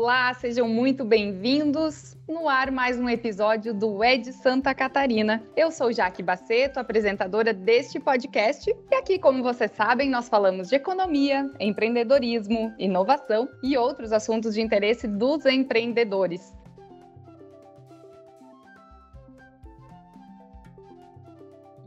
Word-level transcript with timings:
Olá, 0.00 0.32
sejam 0.32 0.68
muito 0.68 1.04
bem-vindos. 1.04 2.16
No 2.28 2.48
ar, 2.48 2.70
mais 2.70 3.00
um 3.00 3.08
episódio 3.08 3.74
do 3.74 4.04
Ed 4.04 4.32
Santa 4.32 4.72
Catarina. 4.72 5.42
Eu 5.56 5.72
sou 5.72 5.92
Jaque 5.92 6.22
Baceto, 6.22 6.78
apresentadora 6.78 7.52
deste 7.52 7.98
podcast, 7.98 8.72
e 8.92 8.94
aqui, 8.94 9.18
como 9.18 9.42
vocês 9.42 9.72
sabem, 9.72 10.08
nós 10.08 10.28
falamos 10.28 10.68
de 10.68 10.76
economia, 10.76 11.50
empreendedorismo, 11.58 12.72
inovação 12.78 13.48
e 13.60 13.76
outros 13.76 14.12
assuntos 14.12 14.54
de 14.54 14.60
interesse 14.60 15.08
dos 15.08 15.44
empreendedores. 15.44 16.54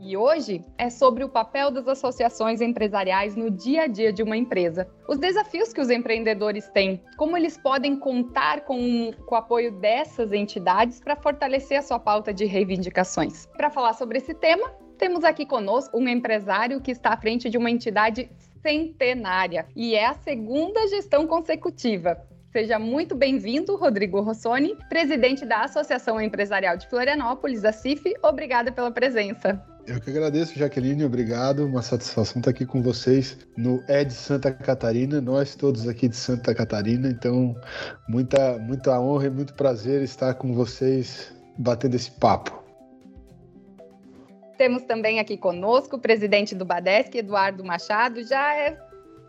E 0.04 0.16
hoje 0.16 0.64
é 0.76 0.90
sobre 0.90 1.22
o 1.22 1.28
papel 1.28 1.70
das 1.70 1.86
associações 1.86 2.60
empresariais 2.60 3.36
no 3.36 3.48
dia 3.48 3.84
a 3.84 3.86
dia 3.86 4.12
de 4.12 4.20
uma 4.20 4.36
empresa. 4.36 4.88
Os 5.08 5.16
desafios 5.16 5.72
que 5.72 5.80
os 5.80 5.90
empreendedores 5.90 6.68
têm, 6.70 7.00
como 7.16 7.36
eles 7.36 7.56
podem 7.56 7.96
contar 7.96 8.62
com, 8.62 9.12
com 9.24 9.34
o 9.36 9.38
apoio 9.38 9.70
dessas 9.70 10.32
entidades 10.32 10.98
para 10.98 11.14
fortalecer 11.14 11.78
a 11.78 11.82
sua 11.82 12.00
pauta 12.00 12.34
de 12.34 12.44
reivindicações. 12.46 13.46
Para 13.56 13.70
falar 13.70 13.92
sobre 13.92 14.18
esse 14.18 14.34
tema, 14.34 14.72
temos 14.98 15.22
aqui 15.22 15.46
conosco 15.46 15.96
um 15.96 16.08
empresário 16.08 16.80
que 16.80 16.90
está 16.90 17.10
à 17.10 17.16
frente 17.16 17.48
de 17.48 17.56
uma 17.56 17.70
entidade 17.70 18.28
centenária 18.60 19.66
e 19.76 19.94
é 19.94 20.06
a 20.06 20.14
segunda 20.14 20.84
gestão 20.88 21.28
consecutiva. 21.28 22.20
Seja 22.50 22.76
muito 22.76 23.14
bem-vindo, 23.14 23.76
Rodrigo 23.76 24.20
Rossoni, 24.20 24.76
presidente 24.88 25.46
da 25.46 25.62
Associação 25.62 26.20
Empresarial 26.20 26.76
de 26.76 26.88
Florianópolis, 26.88 27.64
a 27.64 27.70
CIF. 27.72 28.12
Obrigada 28.20 28.72
pela 28.72 28.90
presença. 28.90 29.71
Eu 29.84 30.00
que 30.00 30.10
agradeço, 30.10 30.56
Jaqueline, 30.56 31.04
obrigado. 31.04 31.66
Uma 31.66 31.82
satisfação 31.82 32.38
estar 32.38 32.50
aqui 32.50 32.64
com 32.64 32.80
vocês 32.80 33.36
no 33.56 33.82
Ed 33.88 34.12
Santa 34.12 34.52
Catarina, 34.52 35.20
nós 35.20 35.56
todos 35.56 35.88
aqui 35.88 36.08
de 36.08 36.16
Santa 36.16 36.54
Catarina. 36.54 37.08
Então, 37.08 37.56
muita, 38.08 38.58
muita 38.58 39.00
honra 39.00 39.26
e 39.26 39.30
muito 39.30 39.54
prazer 39.54 40.02
estar 40.02 40.34
com 40.34 40.54
vocês 40.54 41.34
batendo 41.58 41.96
esse 41.96 42.12
papo. 42.12 42.62
Temos 44.56 44.84
também 44.84 45.18
aqui 45.18 45.36
conosco 45.36 45.96
o 45.96 46.00
presidente 46.00 46.54
do 46.54 46.64
Badesc, 46.64 47.18
Eduardo 47.18 47.64
Machado. 47.64 48.22
Já 48.22 48.54
é 48.54 48.78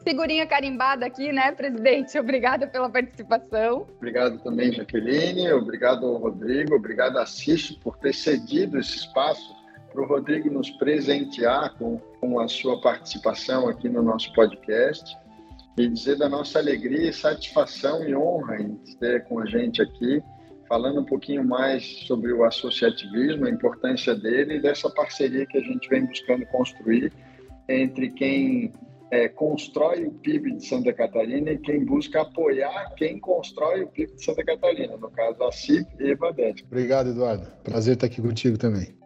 figurinha 0.04 0.46
carimbada 0.46 1.08
aqui, 1.08 1.34
né, 1.34 1.52
presidente? 1.52 2.20
Obrigada 2.20 2.68
pela 2.68 2.88
participação. 2.90 3.88
Obrigado 3.98 4.38
também, 4.44 4.72
Jaqueline. 4.72 5.52
Obrigado, 5.52 6.16
Rodrigo. 6.18 6.76
Obrigado, 6.76 7.18
Assis, 7.18 7.72
por 7.72 7.98
ter 7.98 8.14
cedido 8.14 8.78
esse 8.78 8.98
espaço 8.98 9.63
para 9.94 10.02
o 10.02 10.08
Rodrigo 10.08 10.50
nos 10.50 10.72
presentear 10.72 11.78
com, 11.78 12.00
com 12.20 12.40
a 12.40 12.48
sua 12.48 12.82
participação 12.82 13.70
aqui 13.70 13.88
no 13.88 14.02
nosso 14.02 14.34
podcast 14.34 15.16
e 15.78 15.88
dizer 15.88 16.18
da 16.18 16.28
nossa 16.28 16.60
alegria, 16.60 17.14
satisfação 17.14 18.04
e 18.08 18.16
honra 18.16 18.62
em 18.62 18.76
ter 19.00 19.24
com 19.26 19.40
a 19.40 19.46
gente 19.46 19.82
aqui, 19.82 20.22
falando 20.68 21.02
um 21.02 21.06
pouquinho 21.06 21.44
mais 21.44 21.84
sobre 22.08 22.34
o 22.34 22.44
associativismo, 22.44 23.46
a 23.46 23.50
importância 23.50 24.16
dele 24.16 24.56
e 24.56 24.62
dessa 24.62 24.90
parceria 24.90 25.46
que 25.46 25.58
a 25.58 25.62
gente 25.62 25.88
vem 25.88 26.06
buscando 26.06 26.46
construir 26.48 27.12
entre 27.70 28.10
quem 28.12 28.74
é, 29.12 29.28
constrói 29.30 30.06
o 30.06 30.12
PIB 30.12 30.56
de 30.56 30.68
Santa 30.68 30.92
Catarina 30.92 31.52
e 31.52 31.58
quem 31.60 31.86
busca 31.86 32.22
apoiar 32.22 32.94
quem 32.96 33.20
constrói 33.20 33.84
o 33.84 33.88
PIB 33.88 34.16
de 34.16 34.26
Santa 34.26 34.44
Catarina, 34.44 34.98
no 34.98 35.10
caso 35.12 35.44
a 35.44 35.52
CIP 35.52 35.88
e 36.00 36.12
a. 36.12 36.66
Obrigado, 36.66 37.10
Eduardo. 37.10 37.48
Prazer 37.64 37.94
estar 37.94 38.08
aqui 38.08 38.22
contigo 38.22 38.58
também. 38.58 39.03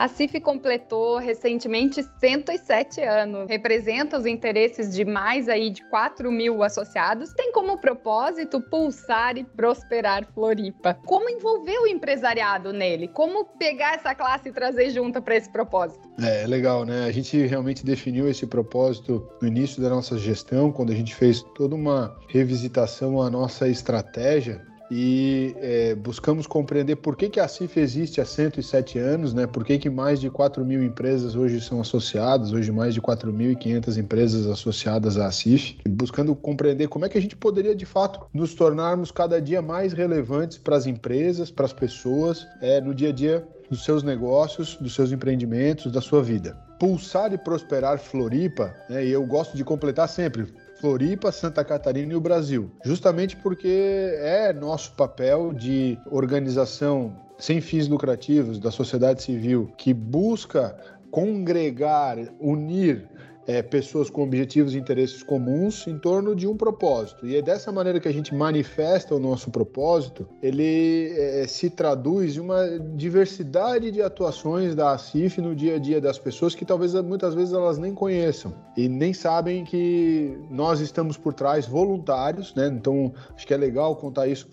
A 0.00 0.08
CIF 0.08 0.40
completou 0.40 1.18
recentemente 1.18 2.02
107 2.02 3.02
anos, 3.02 3.46
representa 3.50 4.16
os 4.16 4.24
interesses 4.24 4.94
de 4.94 5.04
mais 5.04 5.46
aí 5.46 5.68
de 5.68 5.84
4 5.90 6.32
mil 6.32 6.62
associados, 6.62 7.34
tem 7.34 7.52
como 7.52 7.78
propósito 7.78 8.62
pulsar 8.62 9.36
e 9.36 9.44
prosperar 9.44 10.26
Floripa. 10.32 10.94
Como 11.04 11.28
envolver 11.28 11.78
o 11.80 11.86
empresariado 11.86 12.72
nele? 12.72 13.08
Como 13.08 13.44
pegar 13.44 13.96
essa 13.96 14.14
classe 14.14 14.48
e 14.48 14.52
trazer 14.52 14.88
junto 14.88 15.20
para 15.20 15.36
esse 15.36 15.52
propósito? 15.52 16.08
É, 16.18 16.44
é 16.44 16.46
legal, 16.46 16.86
né? 16.86 17.04
A 17.04 17.12
gente 17.12 17.36
realmente 17.36 17.84
definiu 17.84 18.26
esse 18.26 18.46
propósito 18.46 19.28
no 19.42 19.48
início 19.48 19.82
da 19.82 19.90
nossa 19.90 20.16
gestão, 20.16 20.72
quando 20.72 20.92
a 20.92 20.96
gente 20.96 21.14
fez 21.14 21.42
toda 21.54 21.74
uma 21.74 22.16
revisitação 22.26 23.20
à 23.20 23.28
nossa 23.28 23.68
estratégia 23.68 24.69
e 24.90 25.54
é, 25.58 25.94
buscamos 25.94 26.46
compreender 26.46 26.96
por 26.96 27.16
que, 27.16 27.28
que 27.28 27.38
a 27.38 27.46
CIF 27.46 27.78
existe 27.78 28.20
há 28.20 28.24
107 28.24 28.98
anos, 28.98 29.32
né? 29.32 29.46
por 29.46 29.64
que, 29.64 29.78
que 29.78 29.88
mais 29.88 30.20
de 30.20 30.28
4 30.28 30.64
mil 30.64 30.82
empresas 30.82 31.36
hoje 31.36 31.60
são 31.60 31.80
associadas, 31.80 32.52
hoje 32.52 32.72
mais 32.72 32.92
de 32.92 33.00
4.500 33.00 33.96
empresas 33.96 34.46
associadas 34.46 35.16
à 35.16 35.30
CIF, 35.30 35.78
buscando 35.88 36.34
compreender 36.34 36.88
como 36.88 37.04
é 37.04 37.08
que 37.08 37.16
a 37.16 37.22
gente 37.22 37.36
poderia, 37.36 37.74
de 37.74 37.86
fato, 37.86 38.26
nos 38.34 38.54
tornarmos 38.54 39.12
cada 39.12 39.40
dia 39.40 39.62
mais 39.62 39.92
relevantes 39.92 40.58
para 40.58 40.76
as 40.76 40.86
empresas, 40.86 41.50
para 41.50 41.66
as 41.66 41.72
pessoas, 41.72 42.46
é, 42.60 42.80
no 42.80 42.92
dia 42.94 43.10
a 43.10 43.12
dia 43.12 43.46
dos 43.70 43.84
seus 43.84 44.02
negócios, 44.02 44.76
dos 44.80 44.94
seus 44.94 45.12
empreendimentos, 45.12 45.92
da 45.92 46.00
sua 46.00 46.22
vida. 46.22 46.58
Pulsar 46.78 47.32
e 47.32 47.38
prosperar 47.38 47.98
Floripa, 47.98 48.74
né, 48.88 49.04
e 49.06 49.10
eu 49.10 49.24
gosto 49.24 49.56
de 49.56 49.62
completar 49.62 50.08
sempre, 50.08 50.46
Floripa, 50.80 51.30
Santa 51.30 51.62
Catarina 51.62 52.12
e 52.14 52.16
o 52.16 52.20
Brasil, 52.20 52.70
justamente 52.84 53.36
porque 53.36 54.14
é 54.18 54.52
nosso 54.52 54.92
papel 54.92 55.52
de 55.52 55.98
organização 56.10 57.14
sem 57.38 57.60
fins 57.60 57.86
lucrativos 57.86 58.58
da 58.58 58.70
sociedade 58.70 59.22
civil 59.22 59.70
que 59.76 59.92
busca 59.92 60.74
congregar, 61.10 62.16
unir 62.40 63.09
é, 63.50 63.62
pessoas 63.62 64.08
com 64.08 64.22
objetivos 64.22 64.74
e 64.74 64.78
interesses 64.78 65.24
comuns 65.24 65.84
em 65.88 65.98
torno 65.98 66.36
de 66.36 66.46
um 66.46 66.56
propósito. 66.56 67.26
E 67.26 67.34
é 67.34 67.42
dessa 67.42 67.72
maneira 67.72 67.98
que 67.98 68.06
a 68.06 68.12
gente 68.12 68.32
manifesta 68.32 69.12
o 69.12 69.18
nosso 69.18 69.50
propósito, 69.50 70.28
ele 70.40 71.12
é, 71.16 71.44
se 71.48 71.68
traduz 71.68 72.36
em 72.36 72.40
uma 72.40 72.78
diversidade 72.94 73.90
de 73.90 74.00
atuações 74.00 74.76
da 74.76 74.92
ACIF 74.92 75.40
no 75.40 75.54
dia 75.54 75.76
a 75.76 75.78
dia 75.78 76.00
das 76.00 76.16
pessoas 76.16 76.54
que 76.54 76.64
talvez 76.64 76.94
muitas 76.94 77.34
vezes 77.34 77.52
elas 77.52 77.76
nem 77.76 77.92
conheçam 77.92 78.54
e 78.76 78.88
nem 78.88 79.12
sabem 79.12 79.64
que 79.64 80.38
nós 80.48 80.80
estamos 80.80 81.16
por 81.16 81.34
trás 81.34 81.66
voluntários, 81.66 82.54
né? 82.54 82.68
Então 82.68 83.12
acho 83.34 83.46
que 83.46 83.52
é 83.52 83.56
legal 83.56 83.96
contar 83.96 84.28
isso 84.28 84.46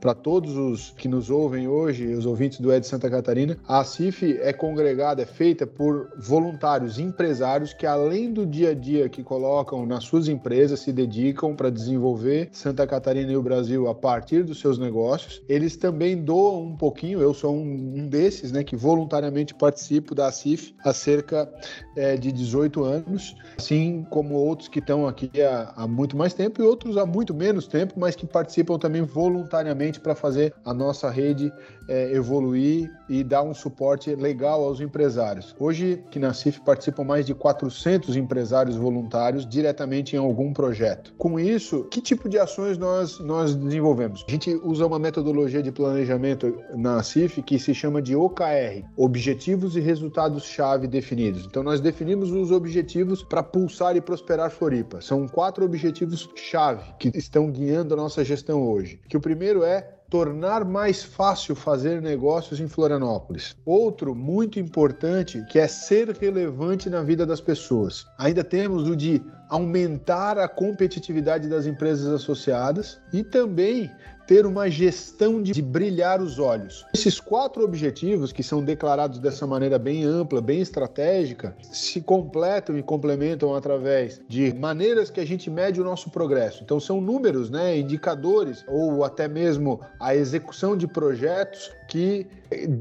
para 0.00 0.14
todos 0.14 0.56
os 0.56 0.90
que 0.90 1.06
nos 1.06 1.30
ouvem 1.30 1.68
hoje, 1.68 2.12
os 2.12 2.26
ouvintes 2.26 2.58
do 2.58 2.72
Ed 2.72 2.84
Santa 2.84 3.08
Catarina. 3.08 3.56
A 3.68 3.80
ACIF 3.80 4.38
é 4.40 4.52
congregada, 4.52 5.22
é 5.22 5.26
feita 5.26 5.66
por 5.66 6.10
voluntários, 6.18 6.98
empresários 6.98 7.72
que 7.72 7.86
além 7.86 8.32
do 8.32 8.39
do 8.40 8.46
dia 8.46 8.70
a 8.70 8.74
dia 8.74 9.08
que 9.08 9.22
colocam 9.22 9.84
nas 9.84 10.04
suas 10.04 10.26
empresas, 10.26 10.80
se 10.80 10.92
dedicam 10.92 11.54
para 11.54 11.70
desenvolver 11.70 12.48
Santa 12.52 12.86
Catarina 12.86 13.30
e 13.30 13.36
o 13.36 13.42
Brasil 13.42 13.86
a 13.88 13.94
partir 13.94 14.42
dos 14.44 14.60
seus 14.60 14.78
negócios. 14.78 15.42
Eles 15.48 15.76
também 15.76 16.16
doam 16.16 16.62
um 16.62 16.76
pouquinho, 16.76 17.20
eu 17.20 17.34
sou 17.34 17.54
um, 17.54 18.08
desses, 18.08 18.50
né, 18.50 18.64
que 18.64 18.74
voluntariamente 18.74 19.54
participo 19.54 20.14
da 20.14 20.32
CIF 20.32 20.74
há 20.82 20.92
cerca 20.92 21.52
é, 21.96 22.16
de 22.16 22.32
18 22.32 22.82
anos, 22.82 23.36
assim 23.58 24.06
como 24.08 24.34
outros 24.34 24.68
que 24.68 24.78
estão 24.78 25.06
aqui 25.06 25.30
há, 25.42 25.72
há 25.76 25.86
muito 25.86 26.16
mais 26.16 26.32
tempo 26.32 26.62
e 26.62 26.64
outros 26.64 26.96
há 26.96 27.04
muito 27.04 27.34
menos 27.34 27.66
tempo, 27.66 27.94
mas 27.96 28.16
que 28.16 28.26
participam 28.26 28.78
também 28.78 29.02
voluntariamente 29.02 30.00
para 30.00 30.14
fazer 30.14 30.54
a 30.64 30.72
nossa 30.72 31.10
rede 31.10 31.52
é, 31.88 32.12
evoluir 32.12 32.90
e 33.08 33.22
dar 33.22 33.42
um 33.42 33.52
suporte 33.52 34.14
legal 34.14 34.64
aos 34.64 34.80
empresários. 34.80 35.54
Hoje, 35.58 36.02
que 36.10 36.18
na 36.18 36.32
CIF 36.32 36.60
participam 36.60 37.04
mais 37.04 37.26
de 37.26 37.34
400 37.34 38.16
empresários 38.16 38.29
voluntários 38.76 39.46
diretamente 39.46 40.16
em 40.16 40.18
algum 40.18 40.52
projeto. 40.52 41.12
Com 41.16 41.38
isso, 41.38 41.84
que 41.84 42.00
tipo 42.00 42.28
de 42.28 42.38
ações 42.38 42.78
nós, 42.78 43.18
nós 43.20 43.54
desenvolvemos? 43.54 44.24
A 44.26 44.30
gente 44.30 44.54
usa 44.62 44.86
uma 44.86 44.98
metodologia 44.98 45.62
de 45.62 45.72
planejamento 45.72 46.58
na 46.74 47.02
CIF 47.02 47.42
que 47.42 47.58
se 47.58 47.74
chama 47.74 48.00
de 48.00 48.14
OKR, 48.14 48.84
Objetivos 48.96 49.76
e 49.76 49.80
Resultados-Chave 49.80 50.86
Definidos. 50.86 51.46
Então, 51.46 51.62
nós 51.62 51.80
definimos 51.80 52.30
os 52.30 52.50
objetivos 52.50 53.22
para 53.22 53.42
pulsar 53.42 53.96
e 53.96 54.00
prosperar 54.00 54.50
Floripa. 54.50 55.00
São 55.00 55.26
quatro 55.26 55.64
objetivos-chave 55.64 56.94
que 56.98 57.10
estão 57.14 57.50
guiando 57.50 57.94
a 57.94 57.96
nossa 57.96 58.24
gestão 58.24 58.62
hoje. 58.62 59.00
Que 59.08 59.16
o 59.16 59.20
primeiro 59.20 59.62
é 59.62 59.99
tornar 60.10 60.64
mais 60.64 61.04
fácil 61.04 61.54
fazer 61.54 62.02
negócios 62.02 62.58
em 62.58 62.66
Florianópolis. 62.66 63.56
Outro 63.64 64.12
muito 64.12 64.58
importante 64.58 65.42
que 65.48 65.58
é 65.58 65.68
ser 65.68 66.10
relevante 66.10 66.90
na 66.90 67.00
vida 67.00 67.24
das 67.24 67.40
pessoas. 67.40 68.04
Ainda 68.18 68.42
temos 68.42 68.88
o 68.88 68.96
de 68.96 69.22
aumentar 69.48 70.36
a 70.36 70.48
competitividade 70.48 71.48
das 71.48 71.64
empresas 71.64 72.12
associadas 72.12 73.00
e 73.12 73.22
também 73.22 73.88
ter 74.30 74.46
uma 74.46 74.70
gestão 74.70 75.42
de, 75.42 75.50
de, 75.50 75.60
brilhar 75.60 76.22
os 76.22 76.38
olhos. 76.38 76.86
Esses 76.94 77.18
quatro 77.18 77.64
objetivos, 77.64 78.30
que 78.30 78.44
são 78.44 78.62
declarados 78.62 79.18
dessa 79.18 79.44
maneira 79.44 79.76
bem 79.76 80.04
ampla, 80.04 80.40
bem 80.40 80.60
estratégica, 80.60 81.56
se 81.60 82.00
completam 82.00 82.78
e 82.78 82.82
complementam 82.82 83.56
através 83.56 84.20
de 84.28 84.54
maneiras 84.54 85.10
que 85.10 85.18
a 85.18 85.26
gente 85.26 85.50
mede 85.50 85.80
o 85.80 85.84
nosso 85.84 86.10
progresso. 86.10 86.62
Então, 86.62 86.78
são 86.78 87.00
números, 87.00 87.50
né, 87.50 87.76
indicadores, 87.76 88.64
ou 88.68 89.02
até 89.02 89.26
mesmo 89.26 89.80
a 89.98 90.14
execução 90.14 90.76
de 90.76 90.86
projetos 90.86 91.72
que 91.90 92.24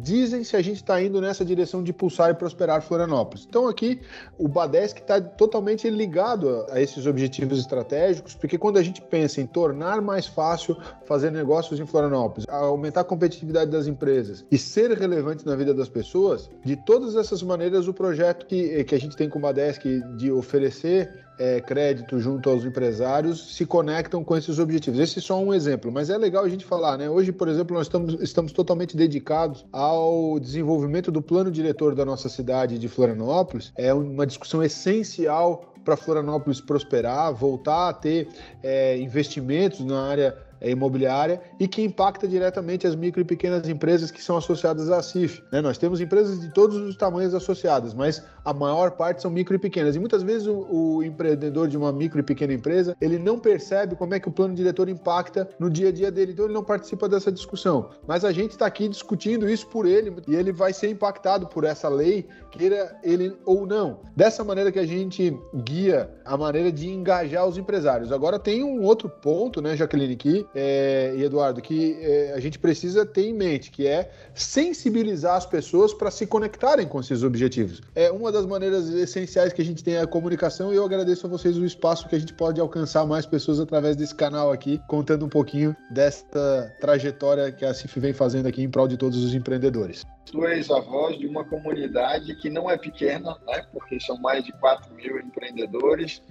dizem 0.01 0.43
se 0.43 0.55
a 0.55 0.61
gente 0.61 0.77
está 0.77 1.01
indo 1.01 1.19
nessa 1.19 1.43
direção 1.43 1.83
de 1.83 1.91
pulsar 1.91 2.29
e 2.29 2.33
prosperar 2.35 2.81
Florianópolis. 2.83 3.45
Então 3.49 3.67
aqui 3.67 3.99
o 4.37 4.47
Badesc 4.47 5.01
está 5.01 5.19
totalmente 5.19 5.89
ligado 5.89 6.47
a, 6.69 6.75
a 6.75 6.81
esses 6.81 7.07
objetivos 7.07 7.59
estratégicos, 7.59 8.35
porque 8.35 8.55
quando 8.55 8.77
a 8.77 8.83
gente 8.83 9.01
pensa 9.01 9.41
em 9.41 9.47
tornar 9.47 9.99
mais 9.99 10.27
fácil 10.27 10.77
fazer 11.05 11.31
negócios 11.31 11.79
em 11.79 11.87
Florianópolis, 11.87 12.47
aumentar 12.47 13.01
a 13.01 13.03
competitividade 13.03 13.71
das 13.71 13.87
empresas 13.87 14.45
e 14.51 14.59
ser 14.59 14.91
relevante 14.91 15.43
na 15.43 15.55
vida 15.55 15.73
das 15.73 15.89
pessoas, 15.89 16.47
de 16.63 16.75
todas 16.75 17.15
essas 17.15 17.41
maneiras 17.41 17.87
o 17.87 17.93
projeto 17.93 18.45
que, 18.45 18.83
que 18.83 18.93
a 18.93 18.99
gente 18.99 19.17
tem 19.17 19.27
com 19.27 19.39
o 19.39 19.41
Badesc 19.41 19.83
de 20.17 20.31
oferecer 20.31 21.28
é, 21.39 21.61
crédito 21.61 22.19
junto 22.19 22.49
aos 22.49 22.65
empresários 22.65 23.55
se 23.55 23.65
conectam 23.65 24.23
com 24.25 24.35
esses 24.35 24.59
objetivos. 24.59 24.99
Esse 24.99 25.19
é 25.19 25.21
só 25.21 25.41
um 25.41 25.53
exemplo, 25.53 25.89
mas 25.89 26.09
é 26.09 26.17
legal 26.17 26.43
a 26.43 26.49
gente 26.49 26.65
falar, 26.65 26.97
né? 26.97 27.09
Hoje, 27.09 27.31
por 27.31 27.47
exemplo, 27.47 27.75
nós 27.75 27.87
estamos, 27.87 28.21
estamos 28.21 28.51
totalmente 28.51 28.97
dedicados 28.97 29.65
ao 29.71 30.37
desenvolvimento 30.37 31.11
do 31.11 31.21
plano 31.21 31.49
diretor 31.49 31.95
da 31.95 32.03
nossa 32.03 32.27
cidade 32.27 32.77
de 32.77 32.89
Florianópolis. 32.89 33.71
É 33.77 33.93
uma 33.93 34.27
discussão 34.27 34.61
essencial 34.61 35.73
para 35.85 35.95
Florianópolis 35.95 36.59
prosperar, 36.59 37.33
voltar 37.33 37.89
a 37.89 37.93
ter 37.93 38.27
é, 38.61 38.97
investimentos 38.97 39.79
na 39.79 40.09
área 40.09 40.48
imobiliária 40.61 41.41
e 41.59 41.67
que 41.67 41.81
impacta 41.81 42.27
diretamente 42.27 42.85
as 42.85 42.95
micro 42.95 43.21
e 43.21 43.23
pequenas 43.23 43.67
empresas 43.67 44.11
que 44.11 44.21
são 44.21 44.37
associadas 44.37 44.89
à 44.89 45.01
CIF. 45.01 45.41
Né? 45.51 45.61
Nós 45.61 45.77
temos 45.77 46.01
empresas 46.01 46.39
de 46.39 46.53
todos 46.53 46.77
os 46.77 46.95
tamanhos 46.95 47.33
associadas, 47.33 47.93
mas 47.93 48.23
a 48.43 48.53
maior 48.53 48.91
parte 48.91 49.21
são 49.21 49.31
micro 49.31 49.55
e 49.55 49.59
pequenas. 49.59 49.95
E 49.95 49.99
muitas 49.99 50.23
vezes 50.23 50.47
o, 50.47 50.65
o 50.69 51.03
empreendedor 51.03 51.67
de 51.67 51.77
uma 51.77 51.91
micro 51.91 52.19
e 52.19 52.23
pequena 52.23 52.53
empresa 52.53 52.95
ele 52.99 53.17
não 53.17 53.39
percebe 53.39 53.95
como 53.95 54.13
é 54.13 54.19
que 54.19 54.27
o 54.27 54.31
plano 54.31 54.53
diretor 54.53 54.89
impacta 54.89 55.49
no 55.59 55.69
dia 55.69 55.89
a 55.89 55.91
dia 55.91 56.11
dele, 56.11 56.31
então 56.33 56.45
ele 56.45 56.53
não 56.53 56.63
participa 56.63 57.07
dessa 57.07 57.31
discussão. 57.31 57.89
Mas 58.07 58.25
a 58.25 58.31
gente 58.31 58.51
está 58.51 58.65
aqui 58.65 58.87
discutindo 58.87 59.49
isso 59.49 59.67
por 59.67 59.85
ele 59.85 60.13
e 60.27 60.35
ele 60.35 60.51
vai 60.51 60.73
ser 60.73 60.89
impactado 60.89 61.47
por 61.47 61.63
essa 61.63 61.87
lei, 61.87 62.27
queira 62.51 62.97
ele 63.03 63.35
ou 63.45 63.65
não. 63.65 63.99
Dessa 64.15 64.43
maneira 64.43 64.71
que 64.71 64.79
a 64.79 64.85
gente 64.85 65.37
guia 65.63 66.09
a 66.25 66.37
maneira 66.37 66.71
de 66.71 66.89
engajar 66.89 67.47
os 67.47 67.57
empresários. 67.57 68.11
Agora 68.11 68.39
tem 68.39 68.63
um 68.63 68.83
outro 68.83 69.09
ponto, 69.09 69.61
né, 69.61 69.75
Jaqueline, 69.75 70.15
que 70.15 70.45
é, 70.53 71.13
e 71.15 71.23
Eduardo, 71.23 71.61
que 71.61 71.97
é, 72.01 72.33
a 72.33 72.39
gente 72.39 72.57
precisa 72.57 73.05
ter 73.05 73.27
em 73.27 73.33
mente, 73.33 73.71
que 73.71 73.85
é 73.85 74.11
sensibilizar 74.33 75.35
as 75.35 75.45
pessoas 75.45 75.93
para 75.93 76.09
se 76.11 76.25
conectarem 76.25 76.87
com 76.87 76.99
esses 76.99 77.23
objetivos. 77.23 77.81
É 77.95 78.11
uma 78.11 78.31
das 78.31 78.45
maneiras 78.45 78.89
essenciais 78.89 79.53
que 79.53 79.61
a 79.61 79.65
gente 79.65 79.83
tem 79.83 79.97
a 79.97 80.07
comunicação 80.07 80.73
e 80.73 80.75
eu 80.75 80.85
agradeço 80.85 81.25
a 81.27 81.29
vocês 81.29 81.57
o 81.57 81.65
espaço 81.65 82.07
que 82.07 82.15
a 82.15 82.19
gente 82.19 82.33
pode 82.33 82.59
alcançar 82.59 83.05
mais 83.05 83.25
pessoas 83.25 83.59
através 83.59 83.95
desse 83.95 84.15
canal 84.15 84.51
aqui, 84.51 84.81
contando 84.87 85.25
um 85.25 85.29
pouquinho 85.29 85.75
desta 85.91 86.73
trajetória 86.79 87.51
que 87.51 87.65
a 87.65 87.73
CIF 87.73 87.99
vem 87.99 88.13
fazendo 88.13 88.47
aqui 88.47 88.63
em 88.63 88.69
prol 88.69 88.87
de 88.87 88.97
todos 88.97 89.23
os 89.23 89.33
empreendedores. 89.33 90.03
Tu 90.25 90.45
és 90.45 90.69
a 90.69 90.79
voz 90.79 91.17
de 91.17 91.25
uma 91.25 91.43
comunidade 91.43 92.35
que 92.35 92.49
não 92.49 92.69
é 92.69 92.77
pequena, 92.77 93.35
né? 93.47 93.65
porque 93.71 93.99
são 93.99 94.17
mais 94.17 94.43
de 94.43 94.51
4 94.53 94.93
mil 94.93 95.19
empreendedores 95.19 96.21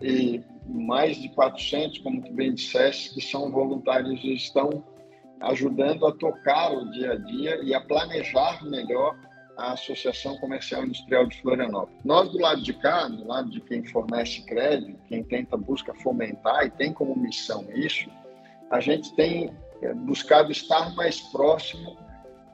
e 0.00 0.42
mais 0.66 1.16
de 1.16 1.28
400, 1.30 1.98
como 1.98 2.22
tu 2.22 2.32
bem 2.32 2.54
disseste, 2.54 3.14
que 3.14 3.20
são 3.20 3.50
voluntários 3.50 4.22
e 4.22 4.34
estão 4.34 4.84
ajudando 5.40 6.06
a 6.06 6.12
tocar 6.12 6.72
o 6.72 6.90
dia 6.90 7.12
a 7.12 7.16
dia 7.16 7.60
e 7.62 7.74
a 7.74 7.80
planejar 7.80 8.62
melhor 8.64 9.16
a 9.56 9.72
Associação 9.72 10.36
Comercial 10.38 10.84
Industrial 10.84 11.26
de 11.26 11.40
Florianópolis. 11.40 11.98
Nós, 12.04 12.30
do 12.30 12.38
lado 12.38 12.62
de 12.62 12.72
cá, 12.74 13.08
do 13.08 13.26
lado 13.26 13.50
de 13.50 13.60
quem 13.60 13.84
fornece 13.84 14.44
crédito, 14.46 14.98
quem 15.06 15.22
tenta, 15.24 15.56
busca 15.56 15.94
fomentar 15.94 16.66
e 16.66 16.70
tem 16.70 16.92
como 16.92 17.14
missão 17.16 17.66
isso, 17.74 18.08
a 18.70 18.80
gente 18.80 19.14
tem 19.14 19.50
é, 19.82 19.92
buscado 19.92 20.50
estar 20.50 20.94
mais 20.94 21.20
próximo 21.20 21.96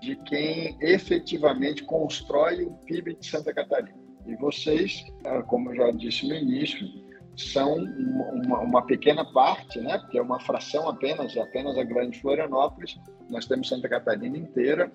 de 0.00 0.16
quem 0.16 0.76
efetivamente 0.80 1.84
constrói 1.84 2.64
o 2.64 2.72
PIB 2.86 3.14
de 3.14 3.26
Santa 3.26 3.52
Catarina. 3.52 3.96
E 4.26 4.34
vocês, 4.36 5.04
é, 5.24 5.42
como 5.42 5.70
eu 5.70 5.76
já 5.76 5.90
disse 5.92 6.28
no 6.28 6.34
início, 6.34 6.88
são 7.36 7.74
uma, 7.74 8.60
uma, 8.60 8.86
pequena 8.86 9.24
parte, 9.24 9.78
né? 9.80 9.98
porque 9.98 10.18
é 10.18 10.22
uma 10.22 10.40
fração 10.40 10.88
apenas, 10.88 11.36
apenas 11.36 11.76
a 11.76 11.84
Grande 11.84 12.18
Florianópolis, 12.20 12.98
nós 13.28 13.46
temos 13.46 13.68
Santa 13.68 13.88
Catarina 13.88 14.38
inteira, 14.38 14.90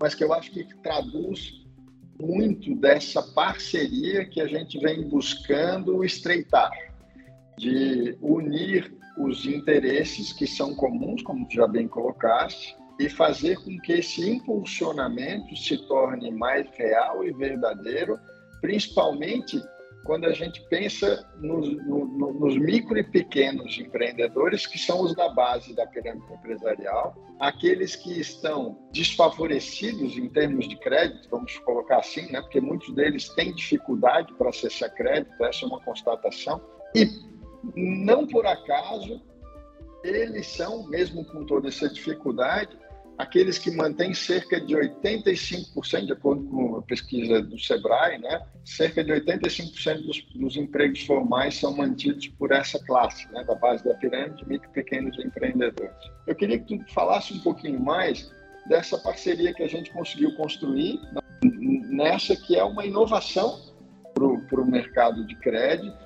mas 0.00 0.14
que 0.14 0.24
eu 0.24 0.32
acho 0.32 0.50
que 0.50 0.64
traduz 0.82 1.66
muito 2.20 2.74
dessa 2.76 3.22
parceria 3.22 4.24
que 4.24 4.40
a 4.40 4.46
gente 4.46 4.78
vem 4.78 5.08
buscando 5.08 6.04
estreitar, 6.04 6.70
de 7.56 8.16
unir 8.20 8.92
os 9.18 9.46
interesses 9.46 10.32
que 10.32 10.46
são 10.46 10.74
comuns, 10.74 11.22
como 11.22 11.46
tu 11.48 11.54
já 11.54 11.66
bem 11.66 11.86
colocaste, 11.88 12.76
e 12.98 13.08
fazer 13.08 13.56
com 13.62 13.76
que 13.78 13.94
esse 13.94 14.28
impulsionamento 14.28 15.54
se 15.56 15.76
torne 15.86 16.30
mais 16.30 16.68
real 16.76 17.24
e 17.24 17.32
verdadeiro, 17.32 18.18
principalmente 18.60 19.60
quando 20.04 20.24
a 20.24 20.32
gente 20.32 20.60
pensa 20.68 21.28
nos, 21.36 21.70
no, 21.86 22.32
nos 22.32 22.56
micro 22.56 22.98
e 22.98 23.04
pequenos 23.04 23.78
empreendedores, 23.78 24.66
que 24.66 24.78
são 24.78 25.02
os 25.02 25.14
da 25.14 25.28
base 25.28 25.74
da 25.74 25.86
pirâmide 25.86 26.32
empresarial, 26.32 27.14
aqueles 27.38 27.94
que 27.94 28.20
estão 28.20 28.78
desfavorecidos 28.92 30.16
em 30.16 30.28
termos 30.28 30.68
de 30.68 30.76
crédito, 30.76 31.28
vamos 31.30 31.58
colocar 31.58 31.98
assim, 31.98 32.30
né? 32.32 32.40
porque 32.40 32.60
muitos 32.60 32.94
deles 32.94 33.28
têm 33.30 33.54
dificuldade 33.54 34.32
para 34.34 34.48
acessar 34.48 34.94
crédito, 34.94 35.44
essa 35.44 35.64
é 35.64 35.68
uma 35.68 35.80
constatação, 35.80 36.60
e 36.94 37.06
não 37.74 38.26
por 38.26 38.46
acaso 38.46 39.20
eles 40.04 40.46
são, 40.46 40.86
mesmo 40.88 41.24
com 41.24 41.44
toda 41.44 41.68
essa 41.68 41.88
dificuldade, 41.88 42.78
aqueles 43.18 43.58
que 43.58 43.70
mantêm 43.72 44.14
cerca 44.14 44.60
de 44.60 44.74
85%, 44.76 46.06
de 46.06 46.12
acordo 46.12 46.44
com 46.44 46.76
a 46.76 46.82
pesquisa 46.82 47.42
do 47.42 47.58
Sebrae, 47.58 48.16
né, 48.18 48.40
cerca 48.64 49.02
de 49.02 49.12
85% 49.12 50.06
dos, 50.06 50.22
dos, 50.36 50.56
empregos 50.56 51.04
formais 51.04 51.56
são 51.56 51.76
mantidos 51.76 52.28
por 52.28 52.52
essa 52.52 52.78
classe, 52.84 53.30
né, 53.32 53.42
da 53.42 53.56
base 53.56 53.84
da 53.84 53.94
pirâmide, 53.94 54.48
micro 54.48 54.70
e 54.70 54.72
pequenos 54.72 55.18
empreendedores. 55.18 55.92
Eu 56.28 56.36
queria 56.36 56.60
que 56.60 56.78
tu 56.78 56.94
falasse 56.94 57.34
um 57.34 57.40
pouquinho 57.40 57.80
mais 57.80 58.32
dessa 58.68 58.96
parceria 58.96 59.52
que 59.52 59.64
a 59.64 59.68
gente 59.68 59.90
conseguiu 59.90 60.36
construir 60.36 61.00
nessa 61.42 62.36
que 62.36 62.56
é 62.56 62.62
uma 62.62 62.86
inovação 62.86 63.60
para 64.14 64.60
o 64.60 64.66
mercado 64.66 65.26
de 65.26 65.34
crédito, 65.36 65.96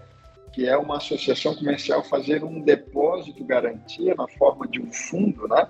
que 0.52 0.66
é 0.66 0.76
uma 0.76 0.98
associação 0.98 1.54
comercial 1.54 2.04
fazer 2.04 2.44
um 2.44 2.60
depósito 2.60 3.42
garantia 3.44 4.14
na 4.14 4.28
forma 4.28 4.68
de 4.68 4.80
um 4.80 4.92
fundo, 4.92 5.48
né? 5.48 5.66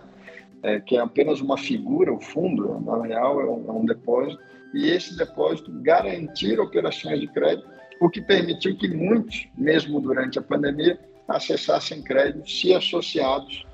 É, 0.63 0.81
que 0.81 0.97
é 0.97 1.01
apenas 1.01 1.41
uma 1.41 1.59
figura, 1.59 2.13
o 2.13 2.21
fundo, 2.21 2.81
na 2.81 3.03
real, 3.03 3.41
é 3.41 3.45
um, 3.45 3.69
é 3.69 3.73
um 3.73 3.85
depósito, 3.85 4.41
e 4.75 4.89
esse 4.89 5.17
depósito 5.17 5.71
garantir 5.83 6.59
operações 6.61 7.21
de 7.21 7.27
crédito, 7.27 7.69
o 8.01 8.09
que 8.09 8.21
permitiu 8.21 8.77
que 8.77 8.89
muitos, 8.89 9.49
mesmo 9.57 10.01
durante 10.01 10.39
a 10.39 10.43
pandemia, 10.43 10.99
acessassem 11.29 12.03
crédito 12.03 12.49
se 12.49 12.75
associados 12.75 13.65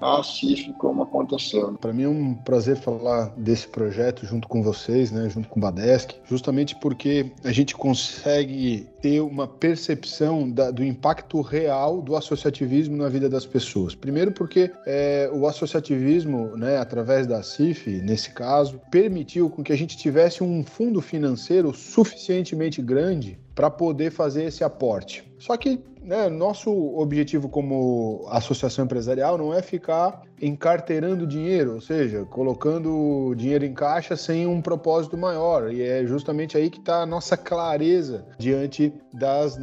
a 0.00 0.22
CIF 0.22 0.72
como 0.74 1.02
aconteceu. 1.02 1.72
Para 1.74 1.92
mim 1.92 2.02
é 2.04 2.08
um 2.08 2.34
prazer 2.34 2.76
falar 2.76 3.32
desse 3.36 3.68
projeto 3.68 4.26
junto 4.26 4.48
com 4.48 4.62
vocês, 4.62 5.10
né, 5.10 5.28
junto 5.28 5.48
com 5.48 5.58
o 5.58 5.62
Badesc, 5.62 6.14
justamente 6.24 6.76
porque 6.76 7.32
a 7.44 7.52
gente 7.52 7.74
consegue 7.74 8.86
ter 9.00 9.20
uma 9.20 9.46
percepção 9.46 10.50
da, 10.50 10.70
do 10.70 10.84
impacto 10.84 11.40
real 11.40 12.02
do 12.02 12.16
associativismo 12.16 12.96
na 12.96 13.08
vida 13.08 13.28
das 13.28 13.46
pessoas. 13.46 13.94
Primeiro 13.94 14.32
porque 14.32 14.70
é, 14.86 15.30
o 15.32 15.46
associativismo, 15.46 16.56
né, 16.56 16.78
através 16.78 17.26
da 17.26 17.42
CIF, 17.42 17.88
nesse 18.02 18.30
caso, 18.30 18.80
permitiu 18.90 19.48
com 19.48 19.62
que 19.62 19.72
a 19.72 19.76
gente 19.76 19.96
tivesse 19.96 20.42
um 20.42 20.64
fundo 20.64 21.00
financeiro 21.00 21.72
suficientemente 21.72 22.82
grande 22.82 23.38
para 23.54 23.70
poder 23.70 24.10
fazer 24.10 24.44
esse 24.44 24.62
aporte. 24.62 25.24
Só 25.38 25.56
que 25.56 25.80
né, 26.06 26.28
nosso 26.28 26.70
objetivo 26.96 27.48
como 27.48 28.24
associação 28.30 28.84
empresarial 28.84 29.36
não 29.36 29.52
é 29.52 29.60
ficar 29.60 30.22
encarteirando 30.40 31.26
dinheiro, 31.26 31.74
ou 31.74 31.80
seja, 31.80 32.24
colocando 32.24 33.34
dinheiro 33.34 33.64
em 33.64 33.72
caixa 33.72 34.16
sem 34.16 34.46
um 34.46 34.60
propósito 34.60 35.16
maior. 35.16 35.72
E 35.72 35.82
é 35.82 36.06
justamente 36.06 36.56
aí 36.56 36.70
que 36.70 36.78
está 36.78 37.02
a 37.02 37.06
nossa 37.06 37.36
clareza 37.36 38.24
diante 38.38 38.92
das 39.12 39.58